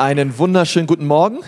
Einen 0.00 0.38
wunderschönen 0.38 0.86
guten 0.86 1.06
Morgen. 1.06 1.40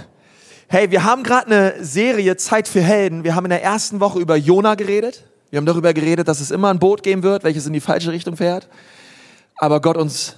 Hey, 0.68 0.90
wir 0.90 1.04
haben 1.04 1.22
gerade 1.22 1.46
eine 1.46 1.82
Serie 1.82 2.36
Zeit 2.36 2.68
für 2.68 2.82
Helden. 2.82 3.24
Wir 3.24 3.34
haben 3.34 3.46
in 3.46 3.50
der 3.50 3.62
ersten 3.62 3.98
Woche 3.98 4.18
über 4.18 4.36
Jona 4.36 4.74
geredet. 4.74 5.24
Wir 5.48 5.56
haben 5.56 5.64
darüber 5.64 5.94
geredet, 5.94 6.28
dass 6.28 6.38
es 6.38 6.50
immer 6.50 6.68
ein 6.68 6.78
Boot 6.78 7.02
geben 7.02 7.22
wird, 7.22 7.44
welches 7.44 7.66
in 7.66 7.72
die 7.72 7.80
falsche 7.80 8.12
Richtung 8.12 8.36
fährt. 8.36 8.68
Aber 9.56 9.80
Gott 9.80 9.96
uns, 9.96 10.36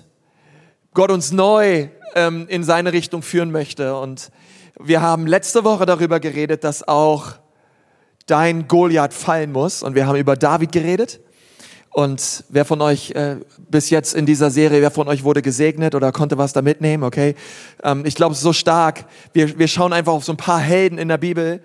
Gott 0.92 1.10
uns 1.10 1.32
neu 1.32 1.88
ähm, 2.14 2.46
in 2.48 2.62
seine 2.62 2.92
Richtung 2.92 3.20
führen 3.20 3.50
möchte. 3.50 3.96
Und 3.96 4.30
wir 4.78 5.02
haben 5.02 5.26
letzte 5.26 5.64
Woche 5.64 5.84
darüber 5.84 6.20
geredet, 6.20 6.62
dass 6.62 6.86
auch 6.86 7.32
dein 8.26 8.68
Goliath 8.68 9.12
fallen 9.12 9.50
muss. 9.50 9.82
Und 9.82 9.96
wir 9.96 10.06
haben 10.06 10.14
über 10.14 10.36
David 10.36 10.70
geredet. 10.70 11.18
Und 11.94 12.42
wer 12.48 12.64
von 12.64 12.80
euch 12.80 13.12
äh, 13.12 13.36
bis 13.70 13.88
jetzt 13.88 14.14
in 14.14 14.26
dieser 14.26 14.50
Serie, 14.50 14.82
wer 14.82 14.90
von 14.90 15.06
euch 15.06 15.22
wurde 15.22 15.42
gesegnet 15.42 15.94
oder 15.94 16.10
konnte 16.10 16.36
was 16.36 16.52
da 16.52 16.60
mitnehmen, 16.60 17.04
okay? 17.04 17.36
Ähm, 17.84 18.04
ich 18.04 18.16
glaube, 18.16 18.34
so 18.34 18.52
stark. 18.52 19.04
Wir, 19.32 19.60
wir 19.60 19.68
schauen 19.68 19.92
einfach 19.92 20.12
auf 20.12 20.24
so 20.24 20.32
ein 20.32 20.36
paar 20.36 20.58
Helden 20.58 20.98
in 20.98 21.06
der 21.06 21.18
Bibel 21.18 21.62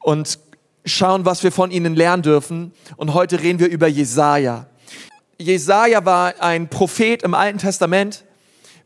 und 0.00 0.40
schauen, 0.84 1.24
was 1.24 1.44
wir 1.44 1.52
von 1.52 1.70
ihnen 1.70 1.94
lernen 1.94 2.24
dürfen. 2.24 2.72
Und 2.96 3.14
heute 3.14 3.40
reden 3.40 3.60
wir 3.60 3.68
über 3.68 3.86
Jesaja. 3.86 4.66
Jesaja 5.38 6.04
war 6.04 6.34
ein 6.40 6.66
Prophet 6.66 7.22
im 7.22 7.34
Alten 7.34 7.58
Testament. 7.58 8.24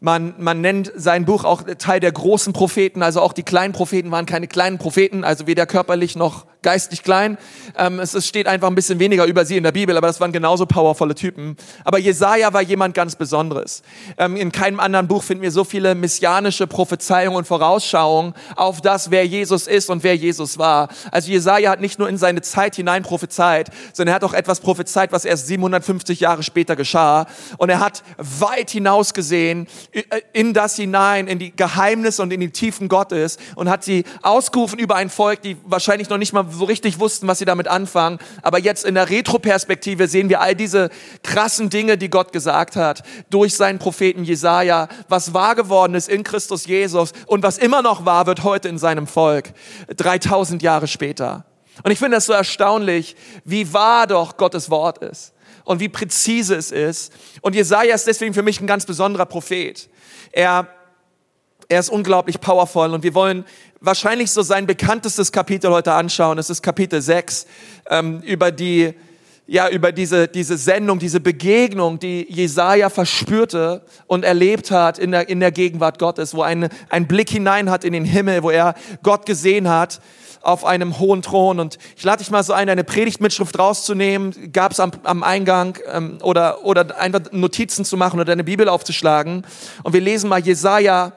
Man, 0.01 0.35
man 0.39 0.61
nennt 0.61 0.93
sein 0.95 1.25
Buch 1.25 1.45
auch 1.45 1.63
Teil 1.79 2.01
der 2.01 2.13
großen 2.13 2.53
Propheten, 2.53 3.03
also 3.03 3.21
auch 3.21 3.33
die 3.33 3.43
kleinen 3.43 3.73
Propheten 3.73 4.11
waren 4.11 4.27
keine 4.27 4.47
kleinen 4.47 4.79
Propheten, 4.79 5.25
also 5.25 5.47
weder 5.47 5.67
körperlich 5.67 6.17
noch 6.17 6.47
geistig 6.67 7.05
klein. 7.05 7.39
Ähm, 7.79 8.01
es, 8.01 8.13
es 8.15 8.27
steht 8.27 8.49
einfach 8.49 8.67
ein 8.67 8.75
bisschen 8.75 8.99
weniger 8.99 9.25
über 9.25 9.45
sie 9.45 9.57
in 9.57 9.63
der 9.63 9.71
Bibel, 9.71 9.97
aber 9.97 10.09
das 10.09 10.21
waren 10.21 10.33
genauso 10.33 10.67
powervolle 10.67 11.15
Typen. 11.15 11.57
Aber 11.85 11.99
Jesaja 11.99 12.53
war 12.53 12.61
jemand 12.61 12.93
ganz 12.93 13.15
Besonderes. 13.15 13.83
Ähm, 14.19 14.37
in 14.37 14.51
keinem 14.51 14.81
anderen 14.81 15.07
Buch 15.07 15.23
finden 15.23 15.45
wir 15.45 15.53
so 15.53 15.63
viele 15.63 15.95
messianische 15.95 16.67
Prophezeiungen 16.67 17.37
und 17.37 17.47
Vorausschauungen 17.47 18.35
auf 18.57 18.81
das, 18.81 19.13
wer 19.13 19.25
Jesus 19.25 19.69
ist 19.69 19.91
und 19.91 20.03
wer 20.03 20.17
Jesus 20.17 20.59
war. 20.59 20.89
Also 21.13 21.31
Jesaja 21.31 21.71
hat 21.71 21.81
nicht 21.81 22.01
nur 22.01 22.09
in 22.09 22.19
seine 22.19 22.43
Zeit 22.43 22.75
hinein 22.75 23.05
prophezeit, 23.05 23.71
sondern 23.93 24.15
er 24.15 24.17
hat 24.17 24.25
auch 24.25 24.35
etwas 24.35 24.59
prophezeit, 24.59 25.13
was 25.13 25.25
erst 25.25 25.47
750 25.47 26.19
Jahre 26.19 26.43
später 26.43 26.75
geschah. 26.75 27.27
Und 27.59 27.71
er 27.71 27.79
hat 27.79 28.03
weit 28.19 28.71
hinaus 28.71 29.15
gesehen 29.15 29.69
in 30.33 30.53
das 30.53 30.77
hinein, 30.77 31.27
in 31.27 31.39
die 31.39 31.55
Geheimnisse 31.55 32.23
und 32.23 32.33
in 32.33 32.41
die 32.41 32.51
Tiefen 32.51 32.89
Gottes 32.89 33.39
und 33.55 33.69
hat 33.69 33.85
sie 33.85 34.05
ausgerufen 34.23 34.79
über 34.79 34.97
ein 34.97 35.11
Volk, 35.11 35.43
die 35.43 35.57
wahrscheinlich 35.65 36.09
noch 36.09 36.19
nicht 36.19 36.33
mal 36.33 36.47
so 36.51 36.65
richtig 36.65 37.01
wussten, 37.01 37.27
was 37.29 37.39
sie 37.39 37.45
damit 37.45 37.69
anfangen. 37.69 38.19
Aber 38.43 38.59
jetzt 38.59 38.85
in 38.85 38.95
der 38.95 39.09
Retroperspektive 39.09 40.09
sehen 40.09 40.29
wir 40.29 40.41
all 40.41 40.55
diese 40.55 40.91
krassen 41.23 41.71
Dinge, 41.71 41.99
die 41.99 42.11
Gott 42.11 42.33
gesagt 42.33 42.77
hat, 42.77 43.03
durch 43.31 43.55
seinen 43.55 43.79
Propheten 43.79 44.25
Jesaja, 44.25 44.89
was 45.09 45.35
wahr 45.35 45.55
geworden 45.55 45.95
ist 45.95 46.09
in 46.09 46.25
Christus 46.25 46.67
Jesus 46.67 47.13
und 47.27 47.43
was 47.43 47.59
immer 47.59 47.83
noch 47.83 48.05
wahr 48.05 48.27
wird 48.27 48.45
heute 48.45 48.69
in 48.69 48.79
seinem 48.79 49.07
Volk, 49.07 49.53
3000 49.97 50.63
Jahre 50.63 50.87
später. 50.87 51.45
Und 51.83 51.91
ich 51.91 51.99
finde 51.99 52.17
das 52.17 52.27
so 52.27 52.33
erstaunlich, 52.33 53.17
wie 53.45 53.73
wahr 53.73 54.07
doch 54.07 54.37
Gottes 54.37 54.71
Wort 54.71 54.99
ist 54.99 55.35
und 55.67 55.81
wie 55.81 55.91
präzise 55.91 56.55
es 56.55 56.73
ist. 56.73 57.13
Und 57.43 57.55
Jesaja 57.55 57.95
ist 57.95 58.07
deswegen 58.07 58.33
für 58.33 58.43
mich 58.43 58.61
ein 58.61 58.67
ganz 58.67 58.87
besonderer 58.87 59.27
Prophet. 59.27 59.91
Er 60.33 60.69
er 61.69 61.81
ist 61.81 61.89
unglaublich 61.89 62.41
powerful 62.41 62.95
und 62.95 63.03
wir 63.03 63.13
wollen 63.13 63.45
wahrscheinlich 63.81 64.31
so 64.31 64.43
sein 64.43 64.69
bekanntestes 64.69 65.33
Kapitel 65.33 65.71
heute 65.71 65.93
anschauen. 65.95 66.39
Es 66.39 66.49
ist 66.49 66.63
Kapitel 66.63 67.03
6 67.03 67.47
ähm, 67.91 68.23
über 68.23 68.53
die 68.53 68.95
ja, 69.49 69.69
über 69.69 69.93
diese, 69.93 70.27
diese 70.27 70.57
Sendung, 70.57 70.99
diese 70.99 71.21
Begegnung, 71.21 72.01
die 72.01 72.27
Jesaja 72.29 72.91
verspürte 72.91 73.83
und 74.09 74.25
erlebt 74.25 74.73
hat 74.73 74.99
in 74.99 75.13
der, 75.13 75.29
in 75.29 75.39
der 75.39 75.53
Gegenwart 75.53 76.01
Gottes, 76.01 76.35
wo 76.35 76.43
ein, 76.43 76.69
ein 76.89 77.07
Blick 77.07 77.31
hinein 77.31 77.71
hat 77.71 77.85
in 77.85 77.93
den 77.93 78.05
Himmel, 78.05 78.43
wo 78.43 78.51
er 78.51 78.75
Gott 79.05 79.25
gesehen 79.25 79.69
hat 79.69 80.01
auf 80.47 80.65
einem 80.65 80.99
hohen 80.99 81.23
Thron. 81.23 81.61
Und 81.61 81.79
ich 81.97 82.05
lade 82.05 82.19
dich 82.19 82.31
mal 82.31 82.43
so 82.43 82.53
ein, 82.53 82.69
eine 82.69 82.85
Predigtmitschrift 82.85 83.59
rauszunehmen, 83.59 84.53
gab 84.53 84.73
es 84.73 84.81
am, 84.81 84.93
am 85.03 85.23
Eingang 85.23 85.79
ähm, 85.93 86.19
oder, 86.23 86.65
oder 86.65 86.99
einfach 86.99 87.33
Notizen 87.33 87.85
zu 87.85 87.97
machen 87.97 88.17
oder 88.17 88.27
deine 88.27 88.45
Bibel 88.45 88.69
aufzuschlagen. 88.69 89.47
Und 89.83 89.93
wir 89.93 90.01
lesen 90.01 90.29
mal 90.29 90.41
Jesaja 90.41 91.13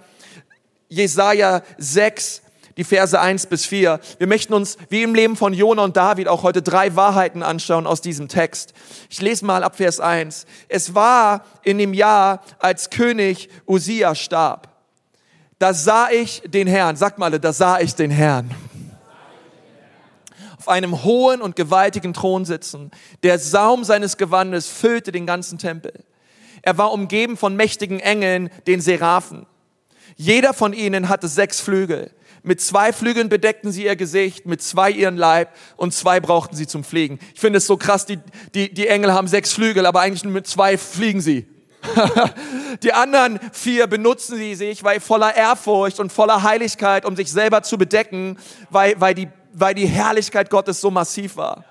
Jesaja 0.90 1.62
6, 1.78 2.42
die 2.76 2.84
Verse 2.84 3.20
1 3.20 3.46
bis 3.46 3.66
4. 3.66 4.00
Wir 4.18 4.28
möchten 4.28 4.54
uns, 4.54 4.78
wie 4.90 5.04
im 5.04 5.14
Leben 5.14 5.36
von 5.36 5.54
Jona 5.54 5.84
und 5.84 5.96
David, 5.96 6.28
auch 6.28 6.42
heute 6.44 6.62
drei 6.64 6.96
Wahrheiten 6.96 7.44
anschauen 7.44 7.86
aus 7.86 8.02
diesem 8.02 8.28
Text. 8.28 8.74
Ich 9.10 9.22
lese 9.22 9.46
mal 9.46 9.64
ab 9.64 9.78
Vers 9.78 10.00
1. 10.00 10.48
Es 10.68 10.96
war 10.96 11.46
in 11.64 11.78
dem 11.78 11.94
Jahr, 11.94 12.42
als 12.58 12.90
König 12.90 13.50
Usia 13.68 14.16
starb. 14.16 14.68
Da 15.60 15.74
sah 15.74 16.10
ich 16.10 16.42
den 16.46 16.68
Herrn. 16.68 16.96
Sagt 16.96 17.20
mal, 17.20 17.38
da 17.40 17.54
sah 17.54 17.80
ich 17.80 17.94
den 17.94 18.12
Herrn. 18.12 18.50
Einem 20.70 21.04
hohen 21.04 21.42
und 21.42 21.56
gewaltigen 21.56 22.14
Thron 22.14 22.46
sitzen. 22.46 22.92
Der 23.24 23.40
Saum 23.40 23.84
seines 23.84 24.18
Gewandes 24.18 24.68
füllte 24.68 25.12
den 25.12 25.26
ganzen 25.26 25.58
Tempel. 25.58 25.94
Er 26.62 26.78
war 26.78 26.92
umgeben 26.92 27.38
von 27.38 27.56
mächtigen 27.56 28.00
Engeln, 28.00 28.50
den 28.68 28.82
Seraphen. 28.82 29.46
Jeder 30.16 30.54
von 30.54 30.74
ihnen 30.74 31.10
hatte 31.10 31.28
sechs 31.28 31.62
Flügel. 31.62 32.12
Mit 32.44 32.62
zwei 32.62 32.94
Flügeln 32.94 33.30
bedeckten 33.30 33.72
sie 33.72 33.86
ihr 33.86 33.96
Gesicht, 33.96 34.46
mit 34.46 34.62
zwei 34.62 34.92
ihren 34.92 35.18
Leib 35.18 35.54
und 35.76 35.94
zwei 35.94 36.20
brauchten 36.20 36.56
sie 36.56 36.68
zum 36.68 36.84
Fliegen. 36.84 37.20
Ich 37.34 37.40
finde 37.40 37.58
es 37.58 37.68
so 37.68 37.78
krass, 37.78 38.06
die, 38.06 38.20
die, 38.54 38.74
die 38.74 38.88
Engel 38.88 39.14
haben 39.14 39.28
sechs 39.28 39.54
Flügel, 39.54 39.86
aber 39.86 40.02
eigentlich 40.02 40.24
nur 40.24 40.34
mit 40.34 40.48
zwei 40.48 40.78
fliegen 40.78 41.22
sie. 41.22 41.48
die 42.84 42.94
anderen 42.94 43.40
vier 43.54 43.88
benutzen 43.88 44.38
sie 44.38 44.56
sich, 44.56 44.84
weil 44.84 45.00
voller 45.00 45.36
Ehrfurcht 45.36 46.00
und 46.00 46.12
voller 46.12 46.44
Heiligkeit, 46.44 47.06
um 47.06 47.16
sich 47.16 47.32
selber 47.32 47.64
zu 47.64 47.78
bedecken, 47.78 48.38
weil, 48.70 49.00
weil, 49.00 49.16
die, 49.16 49.30
weil 49.54 49.74
die 49.74 49.88
Herrlichkeit 49.88 50.50
Gottes 50.50 50.82
so 50.82 50.92
massiv 50.92 51.38
war. 51.38 51.66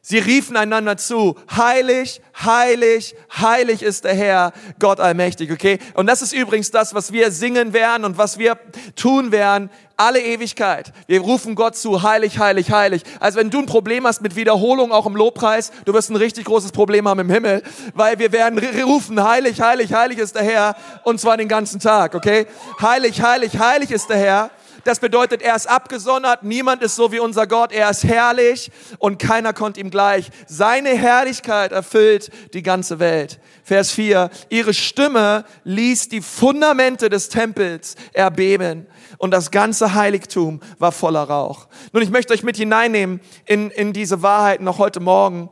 Sie 0.00 0.20
riefen 0.20 0.56
einander 0.56 0.96
zu, 0.96 1.36
heilig, 1.54 2.22
heilig, 2.42 3.14
heilig 3.30 3.82
ist 3.82 4.04
der 4.04 4.14
Herr, 4.14 4.52
Gott 4.78 5.00
allmächtig, 5.00 5.52
okay? 5.52 5.78
Und 5.92 6.06
das 6.06 6.22
ist 6.22 6.32
übrigens 6.32 6.70
das, 6.70 6.94
was 6.94 7.12
wir 7.12 7.30
singen 7.30 7.74
werden 7.74 8.06
und 8.06 8.16
was 8.16 8.38
wir 8.38 8.56
tun 8.96 9.32
werden, 9.32 9.68
alle 9.98 10.22
Ewigkeit. 10.22 10.94
Wir 11.08 11.20
rufen 11.20 11.54
Gott 11.54 11.76
zu, 11.76 12.02
heilig, 12.02 12.38
heilig, 12.38 12.70
heilig. 12.70 13.02
Also 13.20 13.38
wenn 13.38 13.50
du 13.50 13.58
ein 13.58 13.66
Problem 13.66 14.06
hast 14.06 14.22
mit 14.22 14.34
Wiederholung, 14.34 14.92
auch 14.92 15.04
im 15.04 15.14
Lobpreis, 15.14 15.72
du 15.84 15.92
wirst 15.92 16.08
ein 16.08 16.16
richtig 16.16 16.46
großes 16.46 16.72
Problem 16.72 17.06
haben 17.06 17.20
im 17.20 17.30
Himmel, 17.30 17.62
weil 17.92 18.18
wir 18.18 18.32
werden 18.32 18.58
rufen, 18.84 19.22
heilig, 19.22 19.60
heilig, 19.60 19.92
heilig 19.92 20.18
ist 20.18 20.36
der 20.36 20.44
Herr, 20.44 20.76
und 21.04 21.20
zwar 21.20 21.36
den 21.36 21.48
ganzen 21.48 21.80
Tag, 21.80 22.14
okay? 22.14 22.46
Heilig, 22.80 23.20
heilig, 23.20 23.58
heilig 23.58 23.90
ist 23.90 24.08
der 24.08 24.16
Herr. 24.16 24.50
Das 24.84 25.00
bedeutet, 25.00 25.42
er 25.42 25.56
ist 25.56 25.68
abgesondert, 25.68 26.42
niemand 26.42 26.82
ist 26.82 26.96
so 26.96 27.12
wie 27.12 27.18
unser 27.18 27.46
Gott, 27.46 27.72
er 27.72 27.90
ist 27.90 28.04
herrlich 28.04 28.70
und 28.98 29.18
keiner 29.18 29.52
kommt 29.52 29.76
ihm 29.76 29.90
gleich. 29.90 30.30
Seine 30.46 30.90
Herrlichkeit 30.90 31.72
erfüllt 31.72 32.30
die 32.54 32.62
ganze 32.62 32.98
Welt. 32.98 33.40
Vers 33.64 33.90
4, 33.90 34.30
ihre 34.48 34.72
Stimme 34.72 35.44
ließ 35.64 36.08
die 36.08 36.22
Fundamente 36.22 37.10
des 37.10 37.28
Tempels 37.28 37.96
erbeben 38.12 38.86
und 39.18 39.30
das 39.32 39.50
ganze 39.50 39.94
Heiligtum 39.94 40.60
war 40.78 40.92
voller 40.92 41.24
Rauch. 41.24 41.66
Nun, 41.92 42.02
ich 42.02 42.10
möchte 42.10 42.32
euch 42.32 42.42
mit 42.42 42.56
hineinnehmen 42.56 43.20
in, 43.46 43.70
in 43.70 43.92
diese 43.92 44.22
Wahrheit 44.22 44.60
noch 44.60 44.78
heute 44.78 45.00
Morgen 45.00 45.50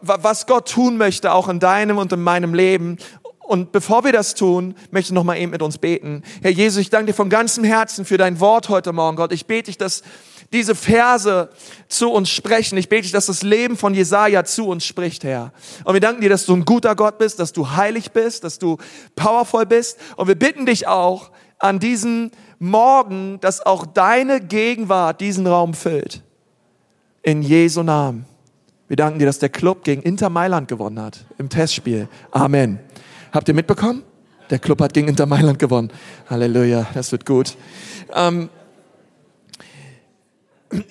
was 0.00 0.46
Gott 0.46 0.70
tun 0.70 0.96
möchte, 0.96 1.32
auch 1.32 1.48
in 1.48 1.60
deinem 1.60 1.98
und 1.98 2.12
in 2.12 2.22
meinem 2.22 2.54
Leben 2.54 2.96
und 3.46 3.72
bevor 3.72 4.04
wir 4.04 4.12
das 4.12 4.34
tun, 4.34 4.74
möchte 4.90 5.08
ich 5.08 5.14
noch 5.14 5.24
mal 5.24 5.36
eben 5.36 5.52
mit 5.52 5.62
uns 5.62 5.78
beten. 5.78 6.22
Herr 6.42 6.50
Jesus, 6.50 6.80
ich 6.80 6.90
danke 6.90 7.06
dir 7.06 7.14
von 7.14 7.28
ganzem 7.28 7.62
Herzen 7.62 8.04
für 8.04 8.16
dein 8.16 8.40
Wort 8.40 8.68
heute 8.68 8.92
Morgen, 8.92 9.16
Gott. 9.16 9.32
Ich 9.32 9.46
bete 9.46 9.64
dich, 9.64 9.76
dass 9.76 10.02
diese 10.52 10.74
Verse 10.74 11.50
zu 11.88 12.10
uns 12.10 12.30
sprechen. 12.30 12.78
Ich 12.78 12.88
bete 12.88 13.02
dich, 13.02 13.12
dass 13.12 13.26
das 13.26 13.42
Leben 13.42 13.76
von 13.76 13.92
Jesaja 13.92 14.44
zu 14.44 14.68
uns 14.68 14.86
spricht, 14.86 15.24
Herr. 15.24 15.52
Und 15.84 15.94
wir 15.94 16.00
danken 16.00 16.22
dir, 16.22 16.30
dass 16.30 16.46
du 16.46 16.54
ein 16.54 16.64
guter 16.64 16.94
Gott 16.94 17.18
bist, 17.18 17.38
dass 17.38 17.52
du 17.52 17.70
heilig 17.70 18.12
bist, 18.12 18.44
dass 18.44 18.58
du 18.58 18.78
powerful 19.16 19.66
bist. 19.66 19.98
Und 20.16 20.28
wir 20.28 20.36
bitten 20.36 20.64
dich 20.64 20.86
auch 20.86 21.30
an 21.58 21.80
diesem 21.80 22.30
Morgen, 22.58 23.40
dass 23.40 23.64
auch 23.64 23.84
deine 23.84 24.40
Gegenwart 24.40 25.20
diesen 25.20 25.46
Raum 25.46 25.74
füllt. 25.74 26.22
In 27.22 27.42
Jesu 27.42 27.82
Namen. 27.82 28.26
Wir 28.86 28.96
danken 28.96 29.18
dir, 29.18 29.26
dass 29.26 29.38
der 29.38 29.48
Club 29.48 29.82
gegen 29.82 30.02
Inter 30.02 30.28
Mailand 30.28 30.68
gewonnen 30.68 31.00
hat 31.00 31.24
im 31.38 31.48
Testspiel. 31.48 32.08
Amen. 32.30 32.78
Habt 33.34 33.48
ihr 33.48 33.54
mitbekommen? 33.54 34.04
Der 34.48 34.60
Club 34.60 34.80
hat 34.80 34.94
gegen 34.94 35.08
Inter 35.08 35.26
Mailand 35.26 35.58
gewonnen. 35.58 35.90
Halleluja, 36.30 36.86
das 36.94 37.10
wird 37.10 37.26
gut. 37.26 37.56
Ähm, 38.14 38.48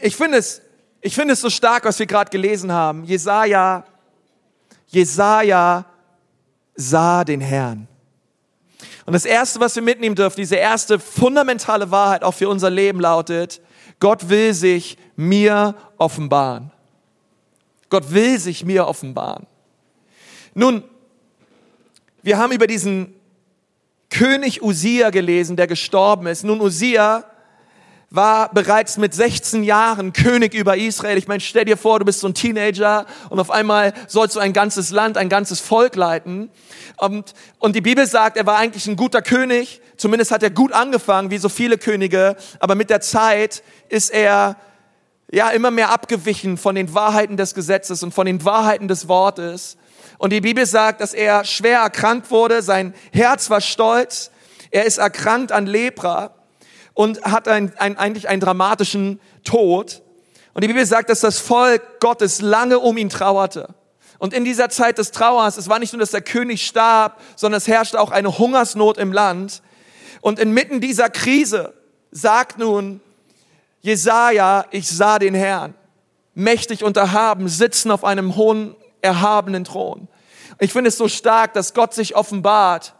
ich 0.01 0.17
finde 0.17 0.39
es, 0.39 0.61
ich 0.99 1.15
finde 1.15 1.35
es 1.35 1.39
so 1.39 1.49
stark, 1.49 1.85
was 1.85 1.97
wir 1.99 2.05
gerade 2.05 2.29
gelesen 2.29 2.69
haben. 2.69 3.05
Jesaja, 3.05 3.85
Jesaja 4.87 5.85
sah 6.75 7.23
den 7.23 7.39
Herrn. 7.39 7.87
Und 9.05 9.13
das 9.13 9.23
erste, 9.23 9.61
was 9.61 9.77
wir 9.77 9.83
mitnehmen 9.83 10.15
dürfen, 10.15 10.35
diese 10.35 10.57
erste 10.57 10.99
fundamentale 10.99 11.91
Wahrheit 11.91 12.25
auch 12.25 12.33
für 12.33 12.49
unser 12.49 12.69
Leben 12.69 12.99
lautet, 12.99 13.61
Gott 14.01 14.27
will 14.27 14.53
sich 14.53 14.97
mir 15.15 15.75
offenbaren. 15.97 16.73
Gott 17.89 18.11
will 18.11 18.37
sich 18.37 18.65
mir 18.65 18.85
offenbaren. 18.85 19.47
Nun, 20.53 20.83
wir 22.23 22.37
haben 22.37 22.53
über 22.53 22.67
diesen 22.67 23.13
König 24.09 24.63
Usia 24.63 25.09
gelesen, 25.09 25.57
der 25.57 25.67
gestorben 25.67 26.25
ist. 26.27 26.43
Nun, 26.43 26.61
Usia 26.61 27.25
war 28.09 28.53
bereits 28.53 28.97
mit 28.97 29.13
16 29.13 29.63
Jahren 29.63 30.13
König 30.13 30.53
über 30.53 30.77
Israel. 30.77 31.17
Ich 31.17 31.27
meine, 31.27 31.41
stell 31.41 31.65
dir 31.65 31.77
vor, 31.77 31.99
du 31.99 32.05
bist 32.05 32.21
so 32.21 32.27
ein 32.27 32.33
Teenager 32.33 33.07
und 33.29 33.39
auf 33.39 33.51
einmal 33.51 33.93
sollst 34.07 34.35
du 34.35 34.39
ein 34.39 34.53
ganzes 34.53 34.91
Land, 34.91 35.17
ein 35.17 35.29
ganzes 35.29 35.59
Volk 35.59 35.95
leiten. 35.95 36.49
Und, 36.97 37.33
und 37.59 37.75
die 37.75 37.81
Bibel 37.81 38.05
sagt, 38.07 38.37
er 38.37 38.45
war 38.45 38.57
eigentlich 38.57 38.87
ein 38.87 38.95
guter 38.95 39.21
König. 39.21 39.81
Zumindest 39.97 40.31
hat 40.31 40.43
er 40.43 40.51
gut 40.51 40.71
angefangen, 40.71 41.29
wie 41.29 41.39
so 41.39 41.49
viele 41.49 41.77
Könige. 41.77 42.37
Aber 42.59 42.75
mit 42.75 42.89
der 42.89 43.01
Zeit 43.01 43.63
ist 43.89 44.11
er 44.11 44.55
ja 45.29 45.49
immer 45.49 45.71
mehr 45.71 45.89
abgewichen 45.89 46.57
von 46.57 46.75
den 46.75 46.93
Wahrheiten 46.93 47.35
des 47.35 47.53
Gesetzes 47.53 48.03
und 48.03 48.13
von 48.13 48.27
den 48.27 48.45
Wahrheiten 48.45 48.87
des 48.87 49.07
Wortes. 49.09 49.75
Und 50.17 50.31
die 50.31 50.41
Bibel 50.41 50.65
sagt, 50.65 51.01
dass 51.01 51.13
er 51.13 51.45
schwer 51.45 51.79
erkrankt 51.79 52.31
wurde. 52.31 52.61
Sein 52.61 52.93
Herz 53.11 53.49
war 53.49 53.61
stolz. 53.61 54.31
Er 54.71 54.85
ist 54.85 54.97
erkrankt 54.97 55.51
an 55.51 55.65
Lepra 55.65 56.33
und 56.93 57.23
hat 57.23 57.47
ein, 57.47 57.73
ein, 57.77 57.97
eigentlich 57.97 58.29
einen 58.29 58.41
dramatischen 58.41 59.19
Tod. 59.43 60.01
Und 60.53 60.63
die 60.63 60.67
Bibel 60.67 60.85
sagt, 60.85 61.09
dass 61.09 61.19
das 61.19 61.39
Volk 61.39 61.99
Gottes 61.99 62.41
lange 62.41 62.79
um 62.79 62.97
ihn 62.97 63.09
trauerte. 63.09 63.73
Und 64.19 64.33
in 64.33 64.45
dieser 64.45 64.69
Zeit 64.69 64.99
des 64.99 65.11
Trauers, 65.11 65.57
es 65.57 65.67
war 65.67 65.79
nicht 65.79 65.91
nur, 65.93 65.99
dass 65.99 66.11
der 66.11 66.21
König 66.21 66.65
starb, 66.65 67.19
sondern 67.35 67.57
es 67.57 67.67
herrschte 67.67 67.99
auch 67.99 68.11
eine 68.11 68.37
Hungersnot 68.37 68.97
im 68.97 69.11
Land. 69.11 69.61
Und 70.21 70.39
inmitten 70.39 70.79
dieser 70.79 71.09
Krise 71.09 71.73
sagt 72.11 72.57
nun 72.57 73.01
Jesaja, 73.81 74.65
ich 74.71 74.87
sah 74.87 75.19
den 75.19 75.35
Herrn, 75.35 75.73
mächtig 76.35 76.85
und 76.85 76.95
erhaben, 76.95 77.49
sitzen 77.49 77.91
auf 77.91 78.05
einem 78.05 78.37
hohen, 78.37 78.77
erhabenen 79.03 79.63
Thron. 79.63 80.07
Ich 80.59 80.71
finde 80.71 80.87
es 80.89 80.97
so 80.97 81.07
stark, 81.07 81.53
dass 81.53 81.73
Gott 81.73 81.93
sich 81.93 82.15
offenbart 82.15 82.93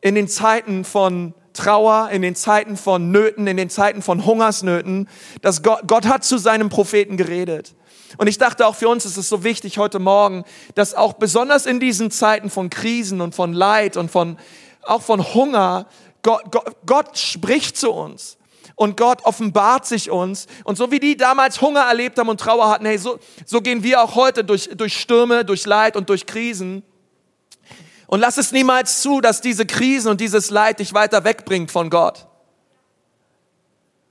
in 0.00 0.14
den 0.14 0.28
Zeiten 0.28 0.84
von 0.84 1.34
Trauer, 1.52 2.10
in 2.10 2.22
den 2.22 2.36
Zeiten 2.36 2.76
von 2.76 3.10
Nöten, 3.10 3.46
in 3.46 3.56
den 3.56 3.70
Zeiten 3.70 4.02
von 4.02 4.24
Hungersnöten, 4.24 5.08
dass 5.42 5.62
Gott, 5.62 5.82
Gott 5.86 6.06
hat 6.06 6.24
zu 6.24 6.38
seinem 6.38 6.68
Propheten 6.68 7.16
geredet. 7.16 7.74
Und 8.18 8.26
ich 8.26 8.38
dachte 8.38 8.66
auch 8.66 8.74
für 8.74 8.88
uns 8.88 9.04
ist 9.04 9.16
es 9.16 9.28
so 9.28 9.44
wichtig 9.44 9.78
heute 9.78 9.98
Morgen, 9.98 10.44
dass 10.74 10.94
auch 10.94 11.14
besonders 11.14 11.66
in 11.66 11.80
diesen 11.80 12.10
Zeiten 12.10 12.50
von 12.50 12.70
Krisen 12.70 13.20
und 13.20 13.34
von 13.34 13.52
Leid 13.52 13.96
und 13.96 14.10
von, 14.10 14.36
auch 14.82 15.02
von 15.02 15.34
Hunger, 15.34 15.86
Gott, 16.22 16.50
Gott, 16.50 16.76
Gott 16.86 17.18
spricht 17.18 17.76
zu 17.76 17.92
uns. 17.92 18.36
Und 18.80 18.96
Gott 18.96 19.26
offenbart 19.26 19.84
sich 19.84 20.10
uns. 20.10 20.46
Und 20.64 20.78
so 20.78 20.90
wie 20.90 21.00
die 21.00 21.14
damals 21.14 21.60
Hunger 21.60 21.82
erlebt 21.82 22.18
haben 22.18 22.30
und 22.30 22.40
Trauer 22.40 22.70
hatten, 22.70 22.86
hey, 22.86 22.96
so, 22.96 23.18
so 23.44 23.60
gehen 23.60 23.82
wir 23.82 24.02
auch 24.02 24.14
heute 24.14 24.42
durch, 24.42 24.70
durch 24.74 24.98
Stürme, 24.98 25.44
durch 25.44 25.66
Leid 25.66 25.98
und 25.98 26.08
durch 26.08 26.24
Krisen. 26.24 26.82
Und 28.06 28.20
lass 28.20 28.38
es 28.38 28.52
niemals 28.52 29.02
zu, 29.02 29.20
dass 29.20 29.42
diese 29.42 29.66
Krisen 29.66 30.10
und 30.10 30.18
dieses 30.18 30.48
Leid 30.48 30.78
dich 30.78 30.94
weiter 30.94 31.24
wegbringt 31.24 31.70
von 31.70 31.90
Gott. 31.90 32.26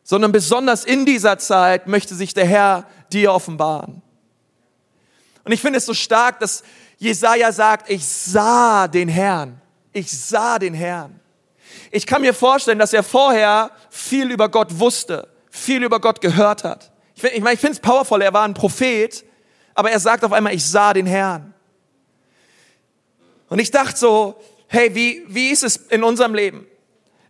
Sondern 0.04 0.31
besonders 0.31 0.86
in 0.86 1.04
dieser 1.04 1.39
Zeit 1.39 1.88
möchte 1.88 2.13
sich 2.13 2.36
der 2.36 2.45
Herr 2.45 2.86
dir 3.12 3.33
offenbaren. 3.33 4.04
Und 5.45 5.51
ich 5.51 5.62
finde 5.62 5.77
es 5.77 5.88
so 5.88 5.95
stark, 5.95 6.42
dass 6.42 6.62
Jesaja 7.00 7.51
sagt, 7.51 7.89
ich 7.89 8.06
sah 8.06 8.88
den 8.88 9.10
Herrn. 9.10 9.60
Ich 9.94 10.12
sah 10.12 10.60
den 10.60 10.75
Herrn. 10.75 11.19
Ich 11.92 12.06
kann 12.06 12.21
mir 12.21 12.33
vorstellen, 12.33 12.80
dass 12.80 12.94
er 12.94 13.04
vorher 13.04 13.71
viel 13.89 14.31
über 14.31 14.50
Gott 14.50 14.80
wusste, 14.80 15.27
viel 15.50 15.83
über 15.83 16.00
Gott 16.00 16.21
gehört 16.21 16.63
hat. 16.63 16.92
Ich, 17.16 17.24
ich 17.24 17.42
meine, 17.42 17.56
ich 17.56 17.60
finde 17.60 17.74
es 17.74 17.80
powerful, 17.80 18.21
er 18.21 18.33
war 18.33 18.44
ein 18.44 18.54
Prophet, 18.54 19.25
aber 19.74 19.92
er 19.92 20.00
sagt 20.00 20.24
auf 20.24 20.31
einmal, 20.31 20.54
ich 20.54 20.66
sah 20.66 20.94
den 20.94 21.06
Herrn. 21.06 21.54
Und 23.50 23.60
ich 23.60 23.71
dachte 23.71 23.98
so, 23.98 24.39
hey, 24.68 24.94
wie, 24.94 25.24
wie 25.27 25.50
ist 25.50 25.63
es 25.63 25.75
in 25.75 26.04
unserem 26.04 26.33
Leben? 26.36 26.68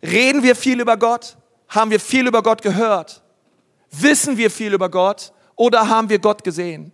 Reden 0.03 0.43
wir 0.43 0.55
viel 0.55 0.79
über 0.79 0.97
Gott? 0.97 1.37
Haben 1.69 1.91
wir 1.91 1.99
viel 1.99 2.27
über 2.27 2.43
Gott 2.43 2.61
gehört? 2.61 3.21
Wissen 3.91 4.37
wir 4.37 4.51
viel 4.51 4.73
über 4.73 4.89
Gott? 4.89 5.31
Oder 5.55 5.89
haben 5.89 6.09
wir 6.09 6.19
Gott 6.19 6.43
gesehen? 6.43 6.91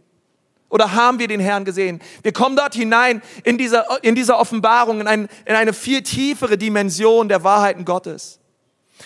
Oder 0.69 0.93
haben 0.93 1.19
wir 1.19 1.27
den 1.27 1.39
Herrn 1.39 1.63
gesehen? 1.63 2.01
Wir 2.23 2.33
kommen 2.33 2.55
dort 2.55 2.73
hinein 2.75 3.21
in 3.43 3.57
dieser, 3.57 4.03
in 4.03 4.15
dieser 4.15 4.39
Offenbarung, 4.39 5.01
in, 5.01 5.07
ein, 5.07 5.29
in 5.45 5.55
eine 5.55 5.73
viel 5.73 6.01
tiefere 6.01 6.57
Dimension 6.57 7.29
der 7.29 7.43
Wahrheiten 7.43 7.85
Gottes. 7.85 8.39